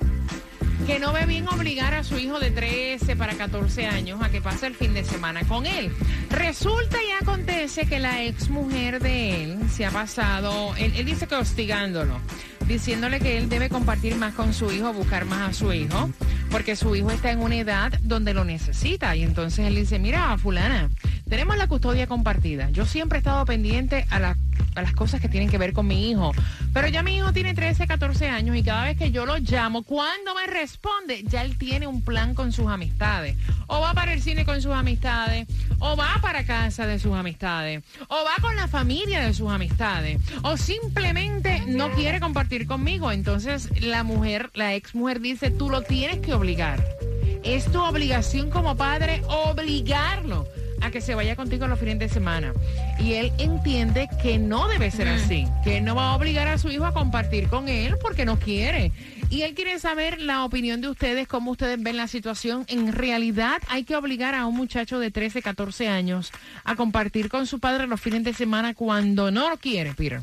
que 0.90 0.98
no 0.98 1.14
ve 1.14 1.28
bien 1.28 1.48
obligar 1.48 1.94
a 1.94 2.04
su 2.04 2.18
hijo 2.18 2.40
de 2.40 2.50
13 2.50 3.16
para 3.16 3.36
14 3.36 3.86
años 3.86 4.20
a 4.24 4.30
que 4.32 4.42
pase 4.42 4.66
el 4.66 4.76
fin 4.76 4.94
de 4.94 5.04
semana 5.04 5.48
con 5.48 5.68
él. 5.68 5.92
Resulta 6.30 6.98
y 7.02 7.12
acontece 7.22 7.86
que 7.86 8.00
la 8.00 8.24
ex 8.24 8.50
mujer 8.50 9.02
de 9.02 9.44
él 9.44 9.60
se 9.70 9.86
ha 9.86 9.92
pasado, 9.92 10.76
él, 10.78 11.06
dice 11.06 11.28
que 11.28 11.36
hostigándolo, 11.36 12.20
diciéndole 12.68 13.20
que 13.20 13.38
él 13.38 13.50
debe 13.50 13.70
compartir 13.70 14.16
más 14.16 14.34
con 14.36 14.54
su 14.54 14.72
hijo, 14.72 14.94
buscar 14.94 15.26
más 15.26 15.50
a 15.50 15.54
su 15.54 15.74
hijo, 15.74 16.10
porque 16.52 16.76
su 16.76 16.96
hijo 16.96 17.12
está 17.12 17.32
en 17.32 17.40
una 17.40 17.56
edad 17.56 17.94
donde 18.02 18.34
lo 18.34 18.46
necesita. 18.46 19.16
Y 19.16 19.24
entonces 19.24 19.66
él 19.66 19.76
dice, 19.76 19.98
mira, 19.98 20.38
fulana, 20.38 20.90
tenemos 21.28 21.58
la 21.58 21.68
custodia 21.68 22.08
compartida. 22.08 22.70
Yo 22.70 22.86
siempre 22.86 23.18
he 23.18 23.22
estado 23.22 23.46
pendiente 23.46 24.06
a 24.10 24.20
la 24.20 24.38
a 24.80 24.82
las 24.82 24.94
cosas 24.94 25.22
que 25.22 25.30
tienen 25.30 25.50
que 25.50 25.58
ver 25.58 25.74
con 25.74 25.88
mi 25.88 26.10
hijo. 26.10 26.32
Pero 26.74 26.88
ya 26.88 27.04
mi 27.04 27.18
hijo 27.18 27.32
tiene 27.34 27.54
13, 27.54 27.88
14 27.88 28.30
años 28.30 28.56
y 28.56 28.64
cada 28.64 28.86
vez 28.86 28.98
que 28.98 29.12
yo 29.12 29.26
lo 29.26 29.38
llamo, 29.38 29.84
cuando 29.84 30.34
me 30.36 30.48
responde, 30.48 31.24
ya 31.24 31.44
él 31.44 31.58
tiene 31.58 31.88
un 31.88 32.02
plan 32.02 32.34
con 32.34 32.52
sus 32.52 32.68
amistades. 32.68 33.36
O 33.68 33.80
va 33.80 33.94
para 33.94 34.14
el 34.14 34.22
cine 34.22 34.46
con 34.46 34.62
sus 34.62 34.74
amistades, 34.74 35.48
o 35.80 35.96
va 35.96 36.18
para 36.22 36.44
casa 36.44 36.88
de 36.88 37.00
sus 37.00 37.14
amistades, 37.14 37.84
o 38.08 38.16
va 38.16 38.42
con 38.42 38.56
la 38.56 38.68
familia 38.68 39.22
de 39.22 39.34
sus 39.34 39.50
amistades, 39.50 40.20
o 40.44 40.58
simplemente 40.58 41.64
no 41.68 41.92
quiere 41.92 42.20
compartir 42.20 42.66
conmigo. 42.66 43.12
Entonces 43.12 43.70
la 43.82 44.04
mujer, 44.04 44.50
la 44.54 44.74
ex 44.74 44.96
mujer 44.96 45.20
dice, 45.20 45.52
tú 45.52 45.70
lo 45.70 45.82
tienes 45.84 46.20
que 46.20 46.34
obligar. 46.34 46.84
Es 47.44 47.72
tu 47.72 47.82
obligación 47.82 48.50
como 48.50 48.76
padre 48.76 49.22
obligarlo 49.28 50.48
a 50.82 50.92
que 50.92 51.02
se 51.02 51.16
vaya 51.16 51.36
contigo 51.36 51.68
los 51.68 51.80
fines 51.80 52.00
de 52.00 52.10
semana. 52.10 52.54
Y 53.00 53.14
él 53.14 53.32
entiende 53.38 54.10
que 54.22 54.38
no 54.38 54.68
debe 54.68 54.92
ser 54.92 55.08
así, 55.08 55.48
que 55.64 55.82
no 55.82 55.96
va 55.96 56.12
a 56.12 56.16
obligar 56.16 56.48
a 56.48 56.58
su 56.58 56.70
hijo 56.70 56.86
a 56.86 56.94
compartir 56.94 57.48
con 57.48 57.70
él 57.70 57.96
porque 58.02 58.26
no 58.26 58.40
quiere. 58.40 58.92
Y 59.30 59.44
él 59.44 59.54
quiere 59.54 59.78
saber 59.80 60.22
la 60.22 60.44
opinión 60.44 60.82
de 60.82 60.90
ustedes, 60.90 61.28
cómo 61.28 61.52
ustedes 61.52 61.82
ven 61.82 61.98
la 61.98 62.08
situación. 62.08 62.66
En 62.68 62.94
realidad 62.94 63.62
hay 63.68 63.84
que 63.84 63.96
obligar 63.96 64.34
a 64.34 64.48
un 64.48 64.56
muchacho 64.56 65.00
de 65.00 65.12
13, 65.12 65.42
14 65.42 65.88
años 65.88 66.32
a 66.64 66.76
compartir 66.76 67.30
con 67.30 67.46
su 67.46 67.60
padre 67.60 67.88
los 67.88 68.02
fines 68.02 68.24
de 68.24 68.34
semana 68.34 68.74
cuando 68.74 69.30
no 69.30 69.50
lo 69.50 69.58
quiere, 69.58 69.94
Peter. 69.94 70.22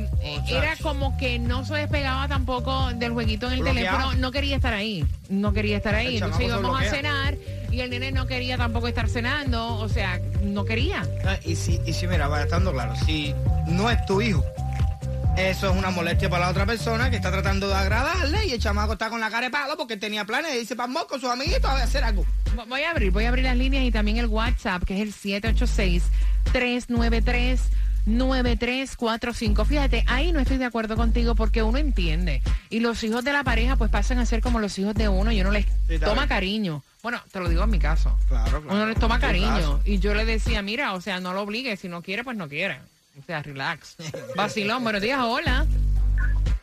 era 0.48 0.76
como 0.80 1.16
que 1.16 1.40
no 1.40 1.64
se 1.64 1.75
despegaba 1.75 2.28
tampoco 2.28 2.92
del 2.94 3.10
jueguito 3.10 3.48
en 3.48 3.54
el 3.54 3.64
teléfono, 3.64 4.14
no 4.14 4.30
quería 4.30 4.54
estar 4.54 4.72
ahí, 4.72 5.04
no 5.30 5.52
quería 5.52 5.78
estar 5.78 5.96
ahí. 5.96 6.18
Entonces 6.18 6.46
íbamos 6.46 6.80
a 6.80 6.84
cenar 6.84 7.34
y 7.34 7.78
y 7.78 7.80
el 7.80 7.90
nene 7.90 8.10
no 8.10 8.26
quería 8.26 8.56
tampoco 8.56 8.88
estar 8.88 9.08
cenando, 9.08 9.76
o 9.76 9.88
sea, 9.88 10.20
no 10.42 10.64
quería. 10.64 11.06
Ah, 11.25 11.38
y 11.44 11.54
si, 11.54 11.80
y 11.87 11.92
si 11.92 12.08
mira, 12.08 12.26
va 12.26 12.42
estando 12.42 12.72
claro, 12.72 12.94
si 13.06 13.32
no 13.66 13.88
es 13.88 14.04
tu 14.04 14.20
hijo, 14.20 14.44
eso 15.38 15.71
es 15.71 15.76
una 15.76 15.90
molestia 15.90 16.28
para 16.28 16.47
la 16.47 16.50
otra 16.50 16.66
persona 16.66 17.11
que 17.11 17.16
está 17.16 17.30
tratando 17.30 17.68
de 17.68 17.75
agradarle 17.75 18.47
y 18.47 18.52
el 18.52 18.61
chamaco 18.61 18.95
está 18.95 19.09
con 19.09 19.21
la 19.21 19.30
cara 19.30 19.47
de 19.47 19.50
palo 19.50 19.76
porque 19.76 19.97
tenía 19.97 20.25
planes 20.25 20.52
y 20.54 20.59
dice, 20.59 20.75
vamos 20.75 21.04
con 21.04 21.21
sus 21.21 21.30
amiguitos 21.30 21.64
a 21.64 21.83
hacer 21.83 22.02
algo. 22.02 22.26
Voy 22.68 22.83
a 22.83 22.90
abrir, 22.90 23.12
voy 23.12 23.25
a 23.25 23.28
abrir 23.28 23.45
las 23.45 23.57
líneas 23.57 23.85
y 23.85 23.92
también 23.92 24.16
el 24.16 24.26
WhatsApp, 24.26 24.83
que 24.83 24.97
es 24.97 25.00
el 25.00 25.12
786 25.12 26.02
393 26.52 27.61
9345. 28.07 29.64
Fíjate, 29.64 30.04
ahí 30.09 30.33
no 30.33 30.40
estoy 30.40 30.57
de 30.57 30.64
acuerdo 30.64 30.97
contigo 30.97 31.35
porque 31.35 31.62
uno 31.62 31.78
entiende. 31.78 32.42
Y 32.68 32.80
los 32.80 33.02
hijos 33.04 33.23
de 33.23 33.33
la 33.33 33.45
pareja 33.45 33.76
pues 33.76 33.90
pasan 33.90 34.18
a 34.18 34.26
ser 34.26 34.40
como 34.40 34.59
los 34.59 34.76
hijos 34.78 34.95
de 34.95 35.09
uno 35.09 35.30
y 35.30 35.40
uno 35.40 35.52
les 35.52 35.66
toma 36.00 36.26
cariño. 36.26 36.83
Bueno, 37.02 37.21
te 37.30 37.38
lo 37.38 37.49
digo 37.49 37.62
en 37.62 37.71
mi 37.71 37.78
caso. 37.78 38.18
Claro, 38.28 38.62
claro. 38.62 38.76
Uno 38.76 38.87
les 38.87 38.99
toma 38.99 39.21
cariño. 39.21 39.80
Y 39.85 39.99
yo 39.99 40.14
le 40.14 40.25
decía, 40.25 40.62
mira, 40.62 40.95
o 40.95 41.00
sea, 41.00 41.21
no 41.21 41.33
lo 41.33 41.42
obligues. 41.42 41.80
Si 41.80 41.88
no 41.88 42.02
quiere, 42.02 42.25
pues 42.25 42.37
no 42.37 42.49
quiere. 42.49 42.80
O 43.18 43.22
sea, 43.26 43.42
relax. 43.42 43.96
Vacilón, 44.37 44.82
buenos 44.84 45.02
días, 45.02 45.20
hola. 45.22 45.66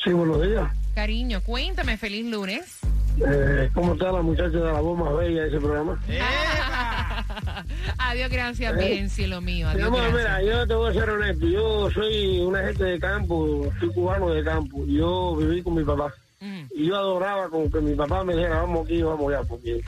Sí, 0.04 0.12
buenos 0.12 0.42
días. 0.42 0.72
Cariño, 0.94 1.42
cuéntame, 1.42 1.98
feliz 1.98 2.26
lunes. 2.26 2.80
Eh, 3.26 3.70
¿Cómo 3.74 3.94
está 3.94 4.12
la 4.12 4.22
muchacha 4.22 4.50
de 4.50 4.60
la 4.74 4.80
voz 4.82 4.98
más 5.00 5.16
bella 5.18 5.44
de 5.44 5.48
ese 5.48 5.58
programa? 5.60 6.00
Adiós, 7.98 8.30
gracias, 8.30 8.74
Eh, 8.78 8.88
bien, 8.90 9.10
cielo 9.10 9.42
mío. 9.42 9.70
Adiós, 9.70 9.90
gracias. 9.92 10.14
mira, 10.14 10.44
yo 10.44 10.68
te 10.68 10.74
voy 10.74 10.90
a 10.90 10.94
ser 11.00 11.10
honesto. 11.10 11.48
Yo 11.48 11.90
soy 11.92 12.40
una 12.42 12.60
gente 12.64 12.84
de 12.84 13.00
campo, 13.00 13.72
soy 13.80 13.90
cubano 13.94 14.30
de 14.30 14.44
campo. 14.44 14.86
Yo 14.86 15.36
viví 15.38 15.62
con 15.64 15.76
mi 15.76 15.84
papá. 15.84 16.14
Mm. 16.42 16.64
Y 16.76 16.88
yo 16.88 16.96
adoraba 16.98 17.50
como 17.50 17.70
que 17.72 17.80
mi 17.80 17.96
papá 17.96 18.24
me 18.24 18.36
dijera, 18.36 18.62
vamos 18.62 18.86
aquí, 18.86 19.02
vamos 19.02 19.34
allá, 19.34 19.44
porque 19.48 19.82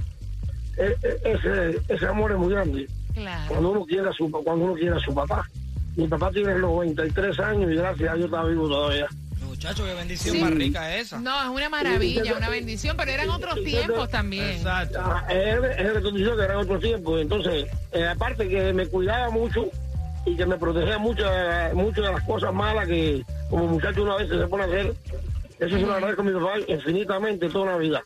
e- 0.78 0.96
e- 1.04 1.20
ese, 1.26 1.80
ese 1.90 2.06
amor 2.08 2.32
es 2.32 2.38
muy 2.38 2.50
grande. 2.54 2.88
Claro. 3.14 3.46
Cuando 3.50 3.70
uno 3.72 3.86
quiera 3.86 4.10
a 4.10 4.14
su, 4.14 4.32
cuando 4.32 4.66
uno 4.66 4.74
quiera 4.76 4.96
a 4.96 5.00
su 5.00 5.14
papá. 5.14 5.46
Mi 5.98 6.08
papá 6.08 6.30
tiene 6.32 6.54
93 6.56 7.40
años 7.40 7.72
y 7.72 7.76
gracias 7.76 8.10
a 8.12 8.14
Dios 8.16 8.26
está 8.26 8.44
vivo 8.44 8.68
todavía. 8.70 9.08
Muchacho, 9.44 9.84
qué 9.84 9.94
bendición 9.96 10.36
Sí. 10.36 10.42
más 10.42 10.52
rica 10.52 10.96
es 10.96 11.08
esa. 11.08 11.20
No, 11.20 11.42
es 11.42 11.50
una 11.50 11.70
maravilla, 11.70 12.36
una 12.38 12.50
bendición, 12.50 12.96
pero 12.96 13.10
eran 13.12 13.30
otros 13.32 13.56
tiempos 13.64 14.08
también. 14.10 14.52
Exacto. 14.52 15.00
Ah, 15.02 15.26
Es 15.28 15.56
es 15.56 15.86
lo 15.88 15.94
que 15.94 15.98
estoy 15.98 16.12
diciendo 16.12 16.38
que 16.38 16.44
era 16.44 16.60
otro 16.60 16.80
tiempo. 16.80 17.18
Entonces, 17.18 17.66
eh, 17.92 18.08
aparte 18.08 18.48
que 18.48 18.72
me 18.74 18.86
cuidaba 18.86 19.32
mucho 19.32 19.66
y 20.28 20.36
que 20.36 20.46
me 20.46 20.58
protegía 20.58 21.00
mucho, 21.00 21.24
eh, 21.28 21.72
mucho 21.74 22.02
de 22.04 22.12
las 22.12 22.24
cosas 22.26 22.54
malas 22.54 22.88
que 22.88 23.24
como 23.50 23.66
muchacho 23.66 24.04
una 24.04 24.18
vez 24.18 24.30
se 24.30 24.48
pone 24.48 24.64
a 24.64 24.68
hacer, 24.68 24.94
eso 25.60 25.76
se 25.76 25.82
lo 25.82 25.94
agradezco 25.94 26.22
a 26.22 26.26
mi 26.26 26.34
papá 26.34 26.60
infinitamente 26.68 27.50
toda 27.50 27.72
la 27.72 27.78
vida. 27.78 28.04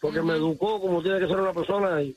Porque 0.00 0.20
me 0.22 0.32
educó 0.34 0.80
como 0.80 1.00
tiene 1.02 1.20
que 1.20 1.28
ser 1.28 1.36
una 1.38 1.52
persona 1.52 2.02
y 2.02 2.16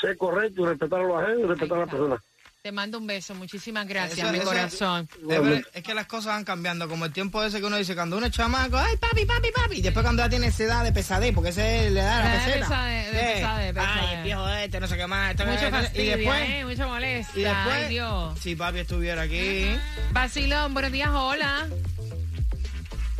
ser 0.00 0.16
correcto 0.16 0.62
y 0.62 0.66
respetar 0.66 1.00
a 1.00 1.04
los 1.04 1.20
ajenos 1.20 1.40
y 1.40 1.46
respetar 1.46 1.78
a 1.78 1.80
las 1.80 1.90
personas. 1.90 2.20
Te 2.62 2.72
mando 2.72 2.98
un 2.98 3.06
beso, 3.06 3.34
muchísimas 3.34 3.88
gracias, 3.88 4.18
Eso- 4.18 4.32
mi 4.32 4.36
eso- 4.36 4.46
corazón. 4.46 5.08
Es, 5.22 5.26
verdad, 5.26 5.62
es 5.72 5.82
que 5.82 5.94
las 5.94 6.04
cosas 6.06 6.34
van 6.34 6.44
cambiando, 6.44 6.90
como 6.90 7.06
el 7.06 7.12
tiempo 7.12 7.42
ese 7.42 7.58
que 7.58 7.64
uno 7.64 7.78
dice, 7.78 7.94
cuando 7.94 8.18
uno 8.18 8.26
es 8.26 8.32
chamaco, 8.32 8.76
ay 8.76 8.98
papi, 8.98 9.24
papi, 9.24 9.48
papi, 9.50 9.76
y 9.78 9.80
después 9.80 10.04
cuando 10.04 10.22
ya 10.22 10.28
tiene 10.28 10.48
esa 10.48 10.64
edad 10.64 10.84
de 10.84 10.92
pesadez, 10.92 11.32
porque 11.34 11.48
ese 11.50 11.88
le 11.88 12.02
da 12.02 12.18
la 12.20 12.30
Ah, 12.30 12.44
peseta. 12.44 12.66
pesade- 12.66 13.10
de 13.12 13.18
Sí. 13.18 13.34
pesade, 13.40 13.72
pesade. 13.72 14.00
Ay, 14.10 14.14
el 14.16 14.22
viejo 14.24 14.48
este, 14.50 14.78
no 14.80 14.86
sé 14.88 14.96
qué 14.98 15.06
más. 15.06 15.30
esto, 15.30 15.46
Mucho 15.46 15.70
fastidio, 15.70 16.04
y 16.04 16.18
después, 16.18 16.48
¿eh? 16.50 16.64
Mucha 16.66 16.86
molestia. 16.86 17.40
y 17.40 17.44
después, 17.44 17.74
Ay, 17.76 17.88
Dios. 17.88 18.38
si 18.40 18.54
papi 18.54 18.78
estuviera 18.80 19.22
aquí, 19.22 19.66
Vacilón, 20.12 20.74
buenos 20.74 20.92
días, 20.92 21.08
hola. 21.14 21.66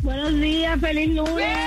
Buenos 0.02 0.34
días, 0.38 0.78
feliz 0.78 1.08
lunes. 1.14 1.58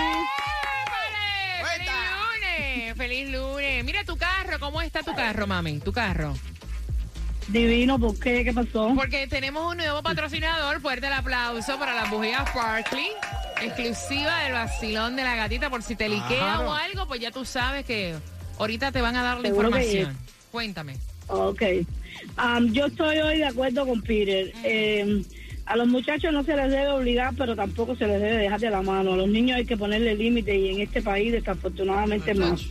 ¡Feliz 1.63 1.89
lunes! 1.89 2.96
¡Feliz 2.98 3.30
lunes! 3.32 3.84
Mira 3.84 4.03
tu 4.03 4.15
carro, 4.15 4.60
¿cómo 4.60 4.80
está 4.84 5.01
tu 5.01 5.15
carro, 5.15 5.48
mami? 5.48 5.80
Tu 5.80 5.92
carro. 5.92 6.36
Divino, 7.47 8.00
¿por 8.00 8.17
qué? 8.19 8.43
¿Qué 8.43 8.53
pasó? 8.53 8.93
Porque 8.95 9.27
tenemos 9.27 9.71
un 9.71 9.77
nuevo 9.77 10.01
patrocinador. 10.01 10.81
Fuerte 10.81 11.07
el 11.07 11.13
aplauso 11.13 11.77
para 11.77 11.93
las 11.93 12.09
bujías 12.09 12.47
Sparkly. 12.49 13.08
Exclusiva 13.62 14.39
del 14.43 14.53
vacilón 14.53 15.15
de 15.15 15.23
la 15.23 15.36
gatita. 15.36 15.69
Por 15.69 15.84
si 15.84 15.95
te 15.95 16.10
liquea 16.10 16.62
o 16.62 16.73
algo, 16.73 17.08
pues 17.08 17.19
ya 17.19 17.32
tú 17.32 17.45
sabes 17.45 17.86
que 17.86 18.15
ahorita 18.60 18.91
te 18.91 19.01
van 19.01 19.15
a 19.15 19.23
dar 19.23 19.38
la 19.38 19.49
Seguro 19.49 19.67
información. 19.67 20.17
Cuéntame. 20.51 20.97
Ok. 21.27 21.62
Am, 22.38 22.71
yo 22.71 22.88
estoy 22.88 23.17
hoy 23.19 23.38
de 23.38 23.45
acuerdo 23.45 23.86
con 23.86 24.01
Peter. 24.01 24.51
Eh, 24.63 25.23
a 25.65 25.77
los 25.77 25.88
muchachos 25.88 26.34
no 26.34 26.43
se 26.43 26.56
les 26.56 26.69
debe 26.71 26.89
obligar, 26.89 27.34
pero 27.38 27.56
tampoco 27.56 27.95
se 27.95 28.06
les 28.06 28.21
debe 28.21 28.38
dejar 28.38 28.60
de 28.60 28.69
la 28.69 28.82
mano. 28.82 29.13
A 29.13 29.17
los 29.17 29.29
niños 29.29 29.58
hay 29.58 29.65
que 29.65 29.77
ponerle 29.77 30.15
límite 30.15 30.56
y 30.56 30.75
en 30.75 30.82
este 30.82 31.01
país 31.01 31.32
desafortunadamente 31.32 32.34
más. 32.34 32.62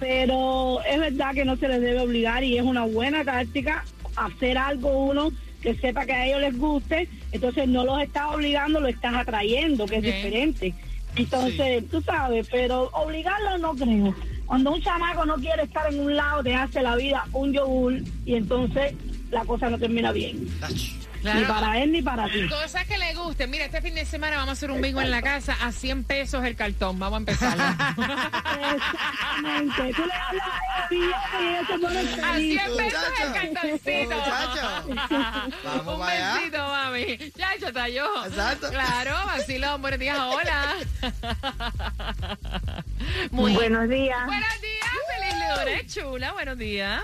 Pero 0.00 0.82
es 0.84 0.98
verdad 0.98 1.32
que 1.32 1.44
no 1.44 1.56
se 1.56 1.68
les 1.68 1.80
debe 1.80 2.00
obligar 2.00 2.42
y 2.42 2.58
es 2.58 2.64
una 2.64 2.84
buena 2.84 3.24
táctica 3.24 3.84
hacer 4.16 4.58
algo 4.58 5.06
uno 5.06 5.30
que 5.62 5.74
sepa 5.76 6.04
que 6.04 6.12
a 6.12 6.26
ellos 6.26 6.40
les 6.40 6.58
guste, 6.58 7.08
entonces 7.32 7.66
no 7.68 7.84
los 7.84 8.02
estás 8.02 8.34
obligando, 8.34 8.80
lo 8.80 8.88
estás 8.88 9.14
atrayendo, 9.14 9.86
que 9.86 9.96
es 9.96 10.02
diferente. 10.02 10.74
Entonces, 11.16 11.88
tú 11.90 12.02
sabes, 12.02 12.48
pero 12.50 12.90
obligarlo 12.92 13.58
no 13.58 13.74
creo. 13.74 14.14
Cuando 14.46 14.72
un 14.72 14.82
chamaco 14.82 15.24
no 15.24 15.36
quiere 15.36 15.62
estar 15.62 15.92
en 15.92 16.00
un 16.00 16.16
lado, 16.16 16.42
te 16.42 16.54
hace 16.54 16.82
la 16.82 16.96
vida 16.96 17.24
un 17.32 17.52
yogur 17.52 17.94
y 18.26 18.34
entonces 18.34 18.94
la 19.30 19.44
cosa 19.44 19.70
no 19.70 19.78
termina 19.78 20.12
bien. 20.12 20.46
Ni 21.24 21.44
para 21.44 21.78
él 21.78 21.92
ni 21.92 22.02
para 22.02 22.28
ti. 22.28 22.46
Cosas 22.48 22.84
que 22.86 22.98
le 22.98 23.14
gusten. 23.14 23.50
Mira, 23.50 23.64
este 23.64 23.80
fin 23.80 23.94
de 23.94 24.04
semana 24.04 24.36
vamos 24.36 24.50
a 24.50 24.52
hacer 24.52 24.70
un 24.70 24.80
bingo 24.82 25.00
en 25.00 25.10
la 25.10 25.22
casa 25.22 25.56
a 25.62 25.72
100 25.72 26.04
pesos 26.04 26.44
el 26.44 26.54
cartón. 26.54 26.98
Vamos 26.98 27.16
a 27.16 27.20
empezar. 27.20 27.56
Exactamente. 28.74 29.94
Tú 29.94 30.04
le 30.06 30.12
hablas 30.12 30.46
a 30.46 30.90
ella 30.90 31.16
y 31.40 31.44
ella 31.46 31.66
se 31.66 31.78
pone 31.78 31.98
A 31.98 32.02
100 32.02 32.60
feliz. 32.60 32.60
pesos 32.76 33.02
el 33.22 33.32
cartoncito. 33.32 34.16
Muchacho. 34.16 34.84
Vamos 35.64 36.00
Un 36.00 36.06
besito, 36.06 36.58
mami. 36.58 37.18
Chacho, 37.38 37.72
talló. 37.72 38.26
Exacto. 38.26 38.70
Claro, 38.70 39.12
vacilón. 39.26 39.80
Buenos 39.82 40.00
días, 40.00 40.18
hola. 40.18 40.74
Muy 43.30 43.54
Buenos 43.54 43.88
días. 43.88 44.26
Buenos 44.26 44.60
días, 44.60 44.90
feliz 45.18 45.34
lunes, 45.66 45.94
chula. 45.94 46.32
Buenos 46.32 46.58
días. 46.58 47.02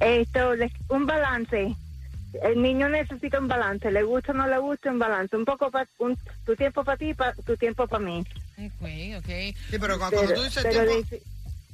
Esto, 0.00 0.52
un 0.88 1.06
balance. 1.06 1.74
El 2.42 2.62
niño 2.62 2.88
necesita 2.88 3.38
un 3.40 3.48
balance, 3.48 3.90
le 3.90 4.02
gusta 4.02 4.32
o 4.32 4.34
no 4.34 4.46
le 4.46 4.58
gusta 4.58 4.90
un 4.90 4.98
balance, 4.98 5.36
un 5.36 5.44
poco 5.44 5.70
pa- 5.70 5.86
un, 5.98 6.16
tu 6.46 6.54
tiempo 6.56 6.84
para 6.84 6.96
ti, 6.96 7.12
pa- 7.14 7.34
tu 7.44 7.56
tiempo 7.56 7.86
para 7.88 8.04
mí. 8.04 8.24
Ok, 8.58 9.18
ok. 9.18 9.28
Sí, 9.70 9.78
pero 9.80 9.98
cuando, 9.98 10.16
cuando 10.18 10.34
tú 10.34 10.42
dices 10.42 10.62
pero 10.62 10.84
tiempo, 10.84 10.96
dice- 11.10 11.22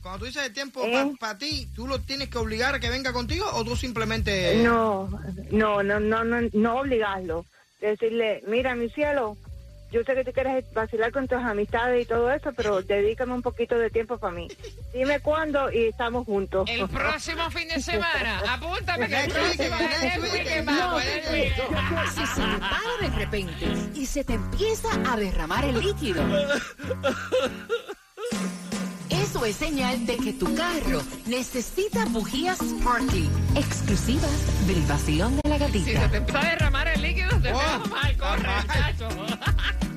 cuando 0.03 0.19
tú 0.21 0.25
dices 0.27 0.47
el 0.47 0.53
tiempo 0.53 0.83
¿Eh? 0.85 1.13
para 1.21 1.37
ti, 1.39 1.69
¿tú 1.75 1.87
lo 1.87 2.01
tienes 2.01 2.29
que 2.29 2.39
obligar 2.39 2.75
a 2.75 2.81
que 2.81 2.89
venga 2.89 3.13
contigo 3.13 3.47
o 3.53 3.65
tú 3.65 3.77
simplemente... 3.77 4.63
no, 4.63 5.09
no, 5.51 5.83
no, 5.83 6.01
no, 6.01 6.25
no, 6.25 6.49
no 6.53 6.77
obligarlo. 6.81 7.45
Decirle, 7.81 8.43
mira, 8.47 8.75
mi 8.75 8.89
cielo, 8.89 9.37
yo 9.91 10.03
sé 10.05 10.15
que 10.15 10.25
tú 10.25 10.33
quieres 10.33 10.65
vacilar 10.73 11.13
con 11.13 11.29
tus 11.29 11.39
amistades 11.39 12.03
y 12.03 12.07
todo 12.07 12.33
eso, 12.33 12.53
pero 12.53 12.83
dedícame 12.83 13.35
un 13.35 13.43
poquito 13.43 13.79
de 13.79 13.91
tiempo 13.91 14.19
para 14.19 14.35
mí. 14.35 14.49
Dime 14.93 15.21
cuándo 15.21 15.71
y 15.71 15.87
estamos 15.87 16.27
juntos. 16.27 16.69
El 16.69 16.89
próximo 16.89 17.49
fin 17.51 17.69
de 17.69 17.81
semana. 17.81 18.41
Apúntame 18.55 19.07
que 19.09 19.25
el 19.25 19.31
próximo. 19.31 19.77
Si 19.79 19.97
se 22.27 22.43
te 22.43 22.59
para 22.59 22.97
de 23.01 23.09
repente 23.17 23.67
y 23.95 24.05
se 24.07 24.25
te 24.25 24.35
empieza 24.35 24.89
a 25.11 25.17
derramar 25.17 25.65
el 25.65 25.81
líquido. 25.81 26.23
Eso 29.37 29.45
es 29.45 29.57
señal 29.57 30.07
de 30.07 30.17
que 30.17 30.33
tu 30.33 30.47
carro 30.55 31.03
necesita 31.27 32.07
bujías 32.07 32.59
Sparky, 32.59 33.29
exclusivas 33.55 34.67
del 34.67 34.81
vacilón 34.87 35.37
de 35.45 35.51
la 35.51 35.59
Si 35.69 35.81
se 35.85 35.93
gatita. 35.93 36.11
te 36.11 36.17
empieza 36.17 36.41
a 36.41 36.51
derramar 36.53 36.89
el 36.89 37.03
líquido, 37.03 37.29
te 37.43 37.53
Oh, 37.53 37.89
mal, 37.91 38.17
corre, 38.17 38.49
muchacho. 38.63 39.09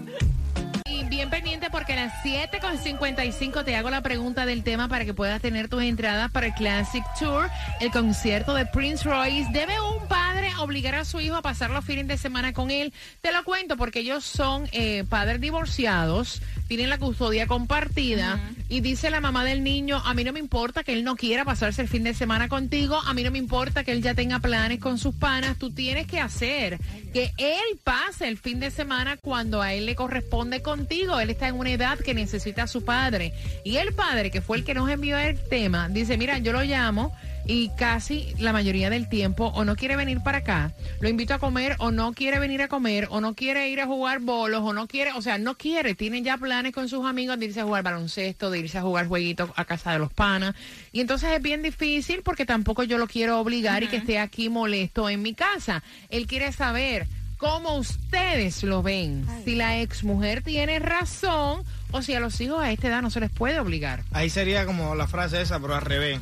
Bien 1.20 1.30
pendiente 1.30 1.70
porque 1.70 1.92
a 1.92 1.96
las 1.98 2.24
7.55 2.24 3.66
te 3.66 3.76
hago 3.76 3.90
la 3.90 4.00
pregunta 4.00 4.46
del 4.46 4.64
tema 4.64 4.88
para 4.88 5.04
que 5.04 5.14
puedas 5.14 5.42
tener 5.42 5.68
tus 5.68 5.84
entradas 5.84 6.32
para 6.32 6.46
el 6.46 6.54
Classic 6.54 7.04
Tour, 7.20 7.50
el 7.82 7.92
concierto 7.92 8.54
de 8.54 8.66
Prince 8.66 9.04
Royce. 9.04 9.52
¿Debe 9.52 9.82
un 9.82 10.08
padre 10.08 10.50
obligar 10.60 10.96
a 10.96 11.04
su 11.04 11.20
hijo 11.20 11.36
a 11.36 11.42
pasar 11.42 11.72
los 11.72 11.84
fines 11.84 12.08
de 12.08 12.16
semana 12.16 12.54
con 12.54 12.72
él? 12.72 12.94
Te 13.20 13.34
lo 13.34 13.44
cuento 13.44 13.76
porque 13.76 14.00
ellos 14.00 14.24
son 14.24 14.70
eh, 14.72 15.04
padres 15.10 15.42
divorciados, 15.42 16.42
tienen 16.70 16.90
la 16.90 17.00
custodia 17.00 17.48
compartida 17.48 18.40
y 18.70 18.80
dice 18.80 19.10
la 19.10 19.20
mamá 19.20 19.44
del 19.44 19.62
niño, 19.62 20.02
a 20.06 20.14
mí 20.14 20.24
no 20.24 20.32
me 20.32 20.40
importa 20.40 20.84
que 20.84 20.94
él 20.94 21.04
no 21.04 21.18
quiera 21.18 21.44
pasarse 21.44 21.82
el 21.82 21.90
fin 21.90 22.06
de 22.06 22.14
semana 22.14 22.48
contigo, 22.48 22.98
a 23.06 23.14
mí 23.14 23.24
no 23.24 23.32
me 23.32 23.40
importa 23.40 23.84
que 23.84 23.92
él 23.92 24.02
ya 24.02 24.14
tenga 24.14 24.40
planes 24.40 24.80
con 24.80 24.98
sus 24.98 25.16
panas, 25.16 25.58
tú 25.58 25.72
tienes 25.72 26.08
que 26.08 26.22
hacer 26.22 26.80
que 27.12 27.34
él 27.38 27.80
pase 27.84 28.28
el 28.28 28.38
fin 28.38 28.60
de 28.60 28.72
semana 28.72 29.18
cuando 29.18 29.62
a 29.62 29.74
él 29.74 29.86
le 29.86 29.96
corresponde 29.96 30.62
contigo, 30.62 31.09
él 31.18 31.30
está 31.30 31.48
en 31.48 31.56
una 31.56 31.72
edad 31.72 31.98
que 31.98 32.14
necesita 32.14 32.64
a 32.64 32.68
su 32.68 32.84
padre. 32.84 33.34
Y 33.64 33.78
el 33.78 33.94
padre, 33.94 34.32
que 34.32 34.42
fue 34.42 34.58
el 34.58 34.66
que 34.66 34.74
nos 34.74 34.90
envió 34.90 35.18
el 35.18 35.40
tema, 35.40 35.88
dice, 35.88 36.18
mira, 36.18 36.38
yo 36.40 36.52
lo 36.52 36.62
llamo 36.64 37.16
y 37.46 37.70
casi 37.70 38.34
la 38.38 38.54
mayoría 38.54 38.90
del 38.90 39.10
tiempo 39.10 39.48
o 39.56 39.66
no 39.66 39.76
quiere 39.76 39.96
venir 39.96 40.22
para 40.22 40.40
acá, 40.40 40.74
lo 41.00 41.10
invito 41.10 41.34
a 41.34 41.40
comer 41.40 41.76
o 41.80 41.90
no 41.90 42.14
quiere 42.14 42.38
venir 42.38 42.62
a 42.62 42.68
comer 42.68 43.08
o 43.10 43.22
no 43.22 43.34
quiere 43.34 43.70
ir 43.70 43.82
a 43.82 43.88
jugar 43.88 44.20
bolos 44.20 44.62
o 44.64 44.74
no 44.74 44.88
quiere, 44.88 45.14
o 45.14 45.22
sea, 45.22 45.38
no 45.38 45.58
quiere, 45.58 45.96
tiene 45.96 46.22
ya 46.22 46.38
planes 46.38 46.74
con 46.74 46.90
sus 46.90 47.06
amigos 47.08 47.40
de 47.40 47.48
irse 47.48 47.62
a 47.62 47.64
jugar 47.64 47.84
baloncesto, 47.84 48.52
de 48.52 48.60
irse 48.60 48.78
a 48.78 48.82
jugar 48.82 49.08
jueguitos 49.08 49.50
a 49.56 49.66
casa 49.66 49.94
de 49.94 50.00
los 50.00 50.14
panas. 50.14 50.54
Y 50.92 51.02
entonces 51.02 51.32
es 51.32 51.42
bien 51.42 51.64
difícil 51.64 52.22
porque 52.22 52.46
tampoco 52.46 52.84
yo 52.84 52.98
lo 52.98 53.08
quiero 53.08 53.40
obligar 53.40 53.82
y 53.82 53.88
que 53.88 53.98
esté 53.98 54.20
aquí 54.20 54.50
molesto 54.50 55.10
en 55.10 55.22
mi 55.22 55.34
casa. 55.34 55.82
Él 56.10 56.28
quiere 56.28 56.52
saber 56.52 57.08
cómo 57.40 57.78
ustedes 57.78 58.62
lo 58.64 58.84
ven, 58.84 59.26
si 59.46 59.56
la 59.56 59.80
ex 59.80 60.04
mujer 60.04 60.44
tiene 60.44 60.78
razón 60.78 61.64
o 61.92 62.02
si 62.02 62.14
a 62.14 62.20
los 62.20 62.40
hijos 62.42 62.62
a 62.62 62.72
esta 62.72 62.90
edad 62.90 63.02
no 63.02 63.10
se 63.10 63.22
les 63.22 63.32
puede 63.32 63.60
obligar. 63.60 64.04
Ahí 64.12 64.30
sería 64.30 64.66
como 64.66 64.94
la 64.94 65.08
frase 65.08 65.42
esa, 65.42 65.60
pero 65.60 65.76
al 65.76 65.82
revés. 65.82 66.20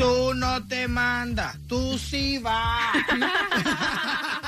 Tú 0.00 0.34
no 0.34 0.66
te 0.66 0.88
mandas, 0.88 1.56
tú 1.68 1.96
sí 1.96 2.38
vas. 2.38 2.96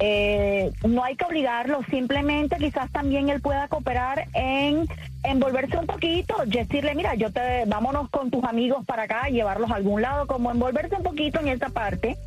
Eh, 0.00 0.72
no 0.84 1.04
hay 1.04 1.14
que 1.14 1.24
obligarlo, 1.24 1.82
simplemente 1.88 2.56
quizás 2.56 2.90
también 2.90 3.28
él 3.28 3.40
pueda 3.40 3.68
cooperar 3.68 4.26
en 4.34 4.88
envolverse 5.22 5.78
un 5.78 5.86
poquito, 5.86 6.34
decirle, 6.44 6.96
mira, 6.96 7.14
yo 7.14 7.30
te, 7.30 7.64
vámonos 7.66 8.10
con 8.10 8.28
tus 8.28 8.42
amigos 8.42 8.84
para 8.84 9.04
acá, 9.04 9.28
llevarlos 9.28 9.70
a 9.70 9.76
algún 9.76 10.02
lado, 10.02 10.26
como 10.26 10.50
envolverse 10.50 10.96
un 10.96 11.04
poquito 11.04 11.38
en 11.38 11.46
esa 11.46 11.68
parte 11.68 12.18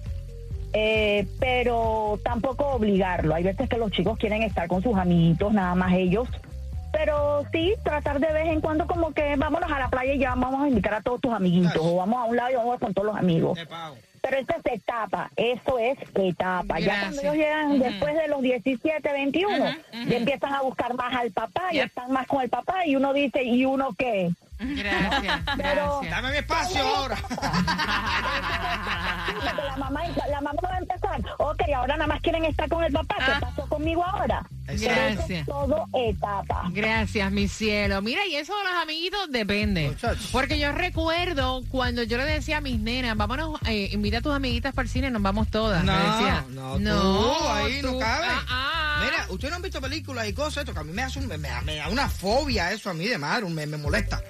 eh, 0.80 1.28
pero 1.40 2.20
tampoco 2.24 2.68
obligarlo. 2.68 3.34
Hay 3.34 3.44
veces 3.44 3.68
que 3.68 3.78
los 3.78 3.92
chicos 3.92 4.18
quieren 4.20 4.44
estar 4.44 4.68
con 4.68 4.84
sus 4.84 4.96
amiguitos, 4.96 5.52
nada 5.52 5.74
más 5.74 5.94
ellos. 5.94 6.28
Pero 6.92 7.44
sí, 7.52 7.74
tratar 7.84 8.20
de 8.20 8.32
vez 8.32 8.48
en 8.48 8.62
cuando 8.62 8.86
como 8.86 9.12
que 9.12 9.36
vámonos 9.38 9.72
a 9.72 9.80
la 9.80 9.90
playa 9.90 10.14
y 10.14 10.20
ya 10.20 10.36
vamos 10.36 10.64
a 10.64 10.68
invitar 10.68 10.94
a 10.94 11.02
todos 11.02 11.20
tus 11.20 11.34
amiguitos. 11.34 11.80
O 11.80 11.96
vamos 11.96 12.20
a 12.20 12.26
un 12.26 12.36
lado 12.36 12.52
y 12.52 12.56
vamos 12.56 12.80
con 12.80 12.94
todos 12.94 13.08
los 13.08 13.18
amigos. 13.18 13.60
Pero 14.22 14.38
esto 14.38 14.56
es 14.64 14.74
etapa, 14.74 15.32
eso 15.36 15.80
es 15.80 15.98
etapa. 16.14 16.80
Ya 16.80 17.00
cuando 17.00 17.22
ellos 17.22 17.36
llegan 17.36 17.80
después 17.80 18.16
de 18.16 18.28
los 18.28 18.42
17, 18.42 19.12
21, 19.12 19.58
ya 19.58 20.18
empiezan 20.18 20.54
a 20.54 20.62
buscar 20.62 20.94
más 20.94 21.16
al 21.16 21.32
papá, 21.32 21.70
y 21.72 21.80
están 21.80 22.12
más 22.12 22.28
con 22.28 22.42
el 22.44 22.50
papá 22.50 22.86
y 22.86 22.96
uno 22.96 23.14
dice, 23.14 23.44
¿y 23.44 23.66
uno 23.66 23.96
qué? 23.98 24.32
Gracias. 24.60 25.42
Pero, 25.58 26.02
Dame 26.10 26.32
mi 26.32 26.38
espacio 26.38 26.82
ahora. 26.88 27.18
la 29.66 29.78
mamá, 29.78 30.02
la 30.30 30.42
mamá 30.42 30.60
va 30.64 30.76
a 30.76 30.80
empezar. 30.80 31.22
Ok, 31.38 31.62
ahora 31.76 31.96
nada 31.96 32.08
más 32.08 32.22
quieren 32.22 32.46
estar 32.46 32.68
con 32.68 32.84
el 32.84 32.92
papá. 32.92 33.16
¿Qué 33.18 33.32
ah. 33.32 33.40
pasó 33.40 33.68
conmigo 33.68 34.04
ahora? 34.04 34.46
Gracias. 34.66 35.46
todo 35.46 35.86
etapa. 35.94 36.64
Gracias, 36.72 37.32
mi 37.32 37.48
cielo. 37.48 38.02
Mira, 38.02 38.26
y 38.26 38.36
eso 38.36 38.54
de 38.58 38.64
los 38.64 38.84
amiguitos 38.84 39.32
depende. 39.32 39.96
Porque 40.32 40.60
yo 40.60 40.72
recuerdo 40.72 41.62
cuando 41.70 42.04
yo 42.04 42.18
le 42.18 42.26
decía 42.26 42.58
a 42.58 42.62
mis 42.62 42.80
nenas, 42.80 43.16
vámonos, 43.16 43.60
eh, 43.68 43.90
invita 43.92 44.18
a 44.18 44.22
tus 44.22 44.34
amiguitas 44.36 44.74
para 44.74 44.86
el 44.86 44.90
cine, 44.90 45.12
nos 45.12 45.22
vamos 45.22 45.50
todas. 45.50 45.84
No, 45.84 45.94
decía, 45.94 46.46
no, 46.50 46.80
no, 46.80 47.54
ahí 47.54 47.82
no 47.82 47.98
cabe. 48.00 48.26
Ah, 48.28 48.46
ah. 48.50 49.02
Mira, 49.06 49.28
ustedes 49.30 49.52
no 49.52 49.58
han 49.58 49.62
visto 49.62 49.80
películas 49.80 50.28
y 50.28 50.34
cosas, 50.34 50.58
esto 50.58 50.74
que 50.74 50.80
a 50.80 50.84
mí 50.84 50.92
me, 50.92 51.04
hace 51.04 51.22
me, 51.22 51.38
da 51.76 51.90
una 51.90 52.10
fobia 52.10 52.72
eso 52.72 52.90
a 52.90 52.94
mí 52.94 53.08
de 53.08 53.18
madre, 53.18 53.48
me, 53.48 53.66
me 53.68 53.78
molesta 53.78 54.22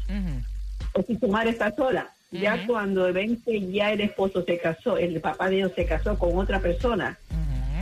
o 0.93 1.03
si 1.03 1.17
su 1.17 1.29
madre 1.29 1.51
está 1.51 1.75
sola, 1.75 2.13
ya 2.33 2.67
cuando 2.67 3.13
ven 3.13 3.41
que 3.43 3.71
ya 3.71 3.93
el 3.93 4.01
esposo 4.01 4.45
se 4.45 4.59
casó, 4.59 4.97
el 4.97 5.21
papá 5.21 5.49
de 5.49 5.59
ellos 5.59 5.73
se 5.75 5.87
casó 5.87 6.19
con 6.19 6.37
otra 6.37 6.61
persona, 6.61 7.19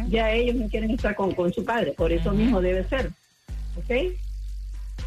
ya 0.09 0.33
ellos 0.33 0.57
no 0.57 0.69
quieren 0.69 0.91
estar 0.91 1.15
con, 1.15 1.53
su 1.53 1.65
padre, 1.65 1.93
por 1.93 2.13
eso 2.13 2.33
mismo 2.33 2.61
debe 2.61 2.85
ser. 2.89 3.11
¿Ok? 3.77 4.15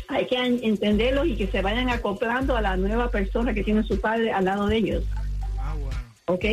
Hay 0.07 0.27
que 0.27 0.37
entenderlos 0.37 1.27
y 1.27 1.35
que 1.35 1.47
se 1.47 1.61
vayan 1.61 1.89
acoplando 1.89 2.55
a 2.55 2.61
la 2.61 2.77
nueva 2.77 3.09
persona 3.09 3.53
que 3.53 3.63
tiene 3.63 3.83
su 3.83 3.99
padre 3.99 4.31
al 4.31 4.45
lado 4.45 4.67
de 4.67 4.77
ellos. 4.77 5.03
Ah, 5.57 5.75
¿Ok? 6.25 6.45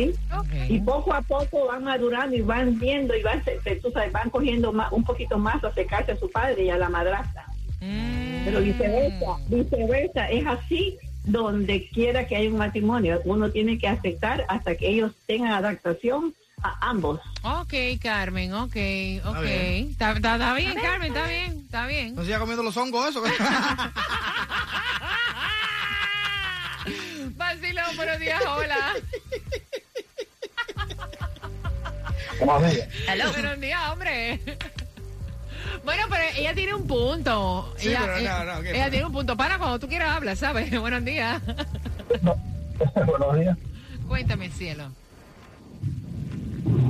Y 0.67 0.79
poco 0.79 1.13
a 1.13 1.21
poco 1.21 1.67
van 1.67 1.83
madurando 1.83 2.35
y 2.35 2.41
van 2.41 2.79
viendo 2.79 3.15
y 3.15 3.21
van, 3.21 3.43
van 4.11 4.29
cogiendo 4.29 4.73
un 4.91 5.03
poquito 5.03 5.37
más 5.37 5.63
a 5.63 5.67
acercarse 5.67 6.13
a 6.13 6.17
su 6.17 6.29
padre 6.29 6.65
y 6.65 6.69
a 6.69 6.77
la 6.77 6.89
madrastra. 6.89 7.45
Mm. 7.81 8.45
Pero 8.45 8.61
viceversa, 8.61 9.37
viceversa, 9.47 10.29
es 10.29 10.45
así 10.45 10.97
donde 11.23 11.87
quiera 11.89 12.27
que 12.27 12.35
haya 12.35 12.49
un 12.49 12.57
matrimonio. 12.57 13.21
Uno 13.25 13.51
tiene 13.51 13.77
que 13.77 13.87
aceptar 13.87 14.45
hasta 14.47 14.75
que 14.75 14.89
ellos 14.89 15.13
tengan 15.27 15.51
adaptación 15.51 16.33
A 16.61 16.89
ambos. 16.89 17.19
Ok, 17.43 17.73
Carmen, 18.01 18.53
ok, 18.53 18.65
ok. 18.65 18.75
Está 18.75 19.33
bien, 19.43 19.89
está, 19.89 20.53
bien 20.53 20.75
Carmen, 20.81 21.07
está 21.15 21.27
bien, 21.27 21.61
está 21.65 21.85
bien. 21.87 22.15
¿No 22.15 22.23
siga 22.23 22.39
comiendo 22.39 22.63
los 22.63 22.75
hongos 22.75 23.09
eso? 23.09 23.23
Vacilón, 27.35 27.95
buenos 27.95 28.19
días, 28.19 28.41
hola. 28.47 28.93
Buenos 32.43 32.71
días. 32.73 32.87
Buenos 33.33 33.59
días, 33.59 33.79
hombre. 33.91 34.39
Bueno, 35.83 36.03
pero 36.09 36.23
ella 36.37 36.53
tiene 36.53 36.73
un 36.73 36.87
punto. 36.87 37.73
Sí, 37.77 37.89
ella, 37.89 37.99
pero 38.01 38.13
no, 38.13 38.19
ella- 38.19 38.43
no, 38.45 38.61
¿qué 38.61 38.69
ella 38.71 38.79
pasa? 38.79 38.89
tiene 38.91 39.05
un 39.05 39.11
punto. 39.13 39.37
Para 39.37 39.57
cuando 39.57 39.79
tú 39.79 39.87
quieras 39.87 40.15
hablar, 40.15 40.35
¿sabes? 40.37 40.71
Buenos 40.79 41.05
días. 41.05 41.41
Buenos 43.05 43.35
días. 43.39 43.57
Cuéntame, 44.07 44.49
cielo. 44.49 44.91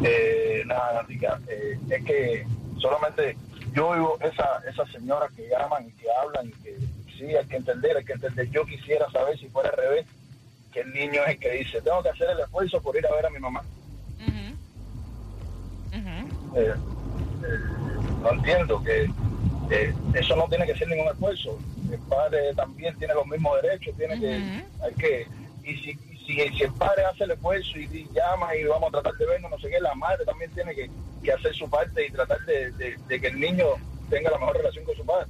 Eh, 0.04 0.64
nada, 0.66 1.02
Rica, 1.04 1.40
eh, 1.48 1.78
es 1.90 2.04
que 2.06 2.46
solamente 2.78 3.36
yo 3.74 3.90
oigo 3.90 4.18
esa, 4.22 4.62
esas 4.68 4.90
señoras 4.92 5.32
que 5.34 5.48
llaman 5.50 5.88
y 5.88 5.92
que 5.92 6.08
hablan 6.12 6.48
y 6.48 6.52
que 6.64 6.78
sí, 7.18 7.36
hay 7.36 7.46
que 7.46 7.58
entender, 7.58 7.98
hay 7.98 8.06
que 8.06 8.14
entender. 8.14 8.50
Yo 8.50 8.66
quisiera 8.66 9.10
saber 9.12 9.38
si 9.38 9.48
fuera 9.50 9.70
al 9.70 9.78
revés, 9.78 10.06
que 10.72 10.82
el 10.82 10.94
niño 10.94 11.22
es 11.24 11.30
el 11.30 11.40
que 11.40 11.52
dice, 11.52 11.82
tengo 11.82 12.02
que 12.04 12.10
hacer 12.10 12.30
el 12.30 12.40
esfuerzo 12.40 12.82
por 12.82 12.96
ir 12.96 13.06
a 13.06 13.14
ver 13.14 13.26
a 13.26 13.30
mi 13.30 13.40
mamá. 13.40 13.62
Eh, 16.56 16.74
eh, 16.74 16.74
no 18.22 18.32
entiendo 18.32 18.82
que 18.84 19.10
eh, 19.70 19.94
eso 20.14 20.36
no 20.36 20.48
tiene 20.48 20.66
que 20.66 20.76
ser 20.76 20.88
ningún 20.88 21.08
esfuerzo. 21.08 21.58
El 21.92 22.00
padre 22.00 22.54
también 22.56 22.96
tiene 22.98 23.14
los 23.14 23.28
mismos 23.28 23.62
derechos, 23.62 23.96
tiene 23.98 24.20
que, 24.20 24.64
hay 24.84 24.94
que, 24.98 25.28
y 25.64 25.76
si, 25.78 25.98
si, 26.34 26.58
si 26.58 26.64
el 26.64 26.74
padre 26.74 27.06
hace 27.06 27.24
el 27.24 27.32
esfuerzo 27.32 27.78
y, 27.78 28.08
llama 28.14 28.56
y 28.56 28.64
vamos 28.66 28.90
a 28.90 28.92
tratar 29.02 29.14
de 29.18 29.26
vernos, 29.26 29.52
no 29.52 29.60
sé 29.60 29.70
qué, 29.70 29.80
la 29.80 29.94
madre 29.96 30.24
también 30.26 30.52
tiene 30.54 30.76
que, 30.76 30.90
que 31.24 31.32
hacer 31.34 31.54
su 31.56 31.70
parte 31.70 32.06
y 32.06 32.12
tratar 32.12 32.40
de, 32.46 32.72
de- 32.74 32.98
de 33.08 33.20
que 33.22 33.28
el 33.28 33.40
niño 33.40 33.66
tenga 34.10 34.30
la 34.32 34.38
mejor 34.38 34.58
relación 34.58 34.86
con 34.86 34.96
su 34.96 35.06
padre. 35.06 35.28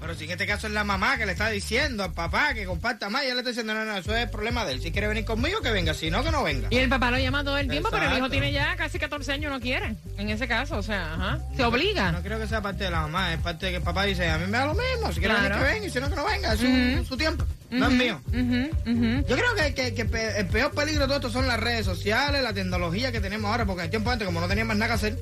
Pero 0.00 0.14
si 0.14 0.24
en 0.24 0.30
este 0.30 0.46
caso 0.46 0.68
es 0.68 0.72
la 0.72 0.84
mamá 0.84 1.18
que 1.18 1.26
le 1.26 1.32
está 1.32 1.50
diciendo 1.50 2.04
al 2.04 2.12
papá 2.12 2.54
que 2.54 2.64
comparta 2.64 3.10
más, 3.10 3.24
ella 3.24 3.34
le 3.34 3.40
está 3.40 3.50
diciendo, 3.50 3.74
no, 3.74 3.84
no, 3.84 3.96
eso 3.96 4.16
es 4.16 4.28
problema 4.30 4.64
de 4.64 4.72
él. 4.72 4.80
Si 4.80 4.92
quiere 4.92 5.08
venir 5.08 5.24
conmigo, 5.24 5.60
que 5.60 5.70
venga. 5.70 5.92
Si 5.92 6.08
no, 6.10 6.22
que 6.22 6.30
no 6.30 6.44
venga. 6.44 6.68
Y 6.70 6.76
el 6.78 6.88
papá 6.88 7.10
lo 7.10 7.18
llama 7.18 7.42
todo 7.42 7.58
el 7.58 7.68
tiempo, 7.68 7.88
pero 7.90 8.08
el 8.10 8.16
hijo 8.16 8.30
tiene 8.30 8.52
ya 8.52 8.76
casi 8.76 8.98
14 8.98 9.32
años, 9.32 9.52
no 9.52 9.60
quiere. 9.60 9.96
En 10.16 10.30
ese 10.30 10.46
caso, 10.46 10.76
o 10.78 10.82
sea, 10.82 11.14
ajá. 11.14 11.38
Se 11.56 11.64
obliga. 11.64 12.12
No 12.12 12.22
creo 12.22 12.38
que 12.38 12.46
sea 12.46 12.62
parte 12.62 12.84
de 12.84 12.90
la 12.90 13.00
mamá, 13.02 13.34
es 13.34 13.40
parte 13.40 13.66
de 13.66 13.72
que 13.72 13.76
el 13.78 13.82
papá 13.82 14.04
dice, 14.04 14.28
a 14.30 14.38
mí 14.38 14.46
me 14.46 14.56
da 14.56 14.66
lo 14.66 14.74
mismo, 14.74 15.12
si 15.12 15.18
quiere 15.18 15.34
Claro. 15.34 15.42
venir 15.56 15.58
que 15.58 15.72
venga 15.74 15.86
y 15.86 15.90
si 15.90 16.00
no 16.00 16.08
que 16.10 16.16
no 16.16 16.24
venga, 16.24 16.52
es 16.54 17.06
su, 17.08 17.16
tiempo, 17.16 17.44
no 17.70 17.86
es 17.88 17.92
mío. 17.92 18.20
Yo 18.32 19.36
creo 19.36 19.54
que, 19.74 19.94
que- 19.94 20.32
el 20.38 20.46
peor 20.46 20.70
peligro 20.72 21.02
de 21.02 21.06
todo 21.08 21.16
esto 21.16 21.30
son 21.30 21.46
las 21.48 21.58
redes 21.58 21.84
sociales, 21.84 22.42
la 22.42 22.52
tecnología 22.52 23.10
que 23.12 23.20
tenemos 23.20 23.50
ahora, 23.50 23.66
porque 23.66 23.80
en 23.80 23.84
el 23.86 23.90
tiempo 23.90 24.10
antes, 24.10 24.24
como 24.26 24.40
no 24.40 24.46
tenían 24.48 24.68
más 24.68 24.76
nada 24.76 24.90
que 24.90 24.94
hacer, 24.94 25.18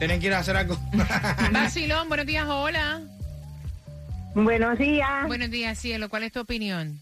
tenían 0.00 0.18
que 0.18 0.26
ir 0.28 0.34
a 0.34 0.38
hacer 0.38 0.56
algo. 0.56 0.78
Vacilón, 1.52 2.08
buenos 2.08 2.26
días, 2.26 2.46
hola. 2.48 3.02
Buenos 4.34 4.78
días. 4.78 5.26
Buenos 5.28 5.50
días, 5.50 5.78
cielo. 5.78 6.08
¿Cuál 6.08 6.24
es 6.24 6.32
tu 6.32 6.40
opinión? 6.40 7.00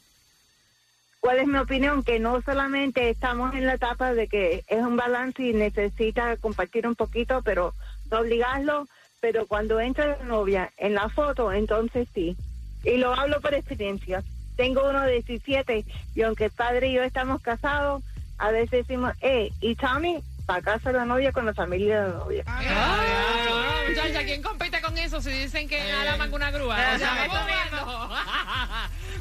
¿Cuál 1.20 1.38
es 1.38 1.46
mi 1.46 1.58
opinión? 1.58 2.02
Que 2.02 2.18
no 2.18 2.42
solamente 2.42 3.08
estamos 3.08 3.54
en 3.54 3.66
la 3.66 3.74
etapa 3.74 4.12
de 4.12 4.28
que 4.28 4.64
es 4.66 4.82
un 4.82 4.96
balance 4.96 5.42
y 5.42 5.54
necesita 5.54 6.36
compartir 6.36 6.86
un 6.86 6.94
poquito, 6.94 7.40
pero 7.42 7.74
no 8.10 8.18
obligarlo, 8.18 8.86
pero 9.20 9.46
cuando 9.46 9.80
entra 9.80 10.18
la 10.18 10.24
novia 10.24 10.72
en 10.76 10.94
la 10.94 11.08
foto, 11.08 11.52
entonces 11.52 12.06
sí. 12.12 12.36
Y 12.84 12.98
lo 12.98 13.14
hablo 13.14 13.40
por 13.40 13.54
experiencia. 13.54 14.22
Tengo 14.56 14.86
uno 14.88 15.00
de 15.02 15.22
17 15.22 15.86
y 16.14 16.22
aunque 16.22 16.46
el 16.46 16.50
padre 16.50 16.88
y 16.88 16.94
yo 16.94 17.02
estamos 17.02 17.40
casados, 17.40 18.02
a 18.36 18.50
veces 18.50 18.86
decimos, 18.86 19.14
eh, 19.22 19.50
y 19.60 19.74
Tommy, 19.76 20.18
para 20.52 20.62
casa 20.76 20.92
de 20.92 20.98
la 20.98 21.06
novia 21.06 21.32
con 21.32 21.46
la 21.46 21.54
familia 21.54 22.02
de 22.02 22.08
la 22.08 22.14
novia. 22.18 22.44
Ah, 22.46 23.80
muchacha, 23.88 24.22
¿quién 24.24 24.42
compite 24.42 24.82
con 24.82 24.98
eso 24.98 25.22
si 25.22 25.30
dicen 25.30 25.66
que 25.66 25.80
alaman 25.80 26.30
con 26.30 26.42
una 26.42 26.50
grúa? 26.50 26.74
O 26.74 26.98
sea, 26.98 27.24
Eso 27.24 27.30
¿cómo 27.30 27.40
ando? 27.80 28.10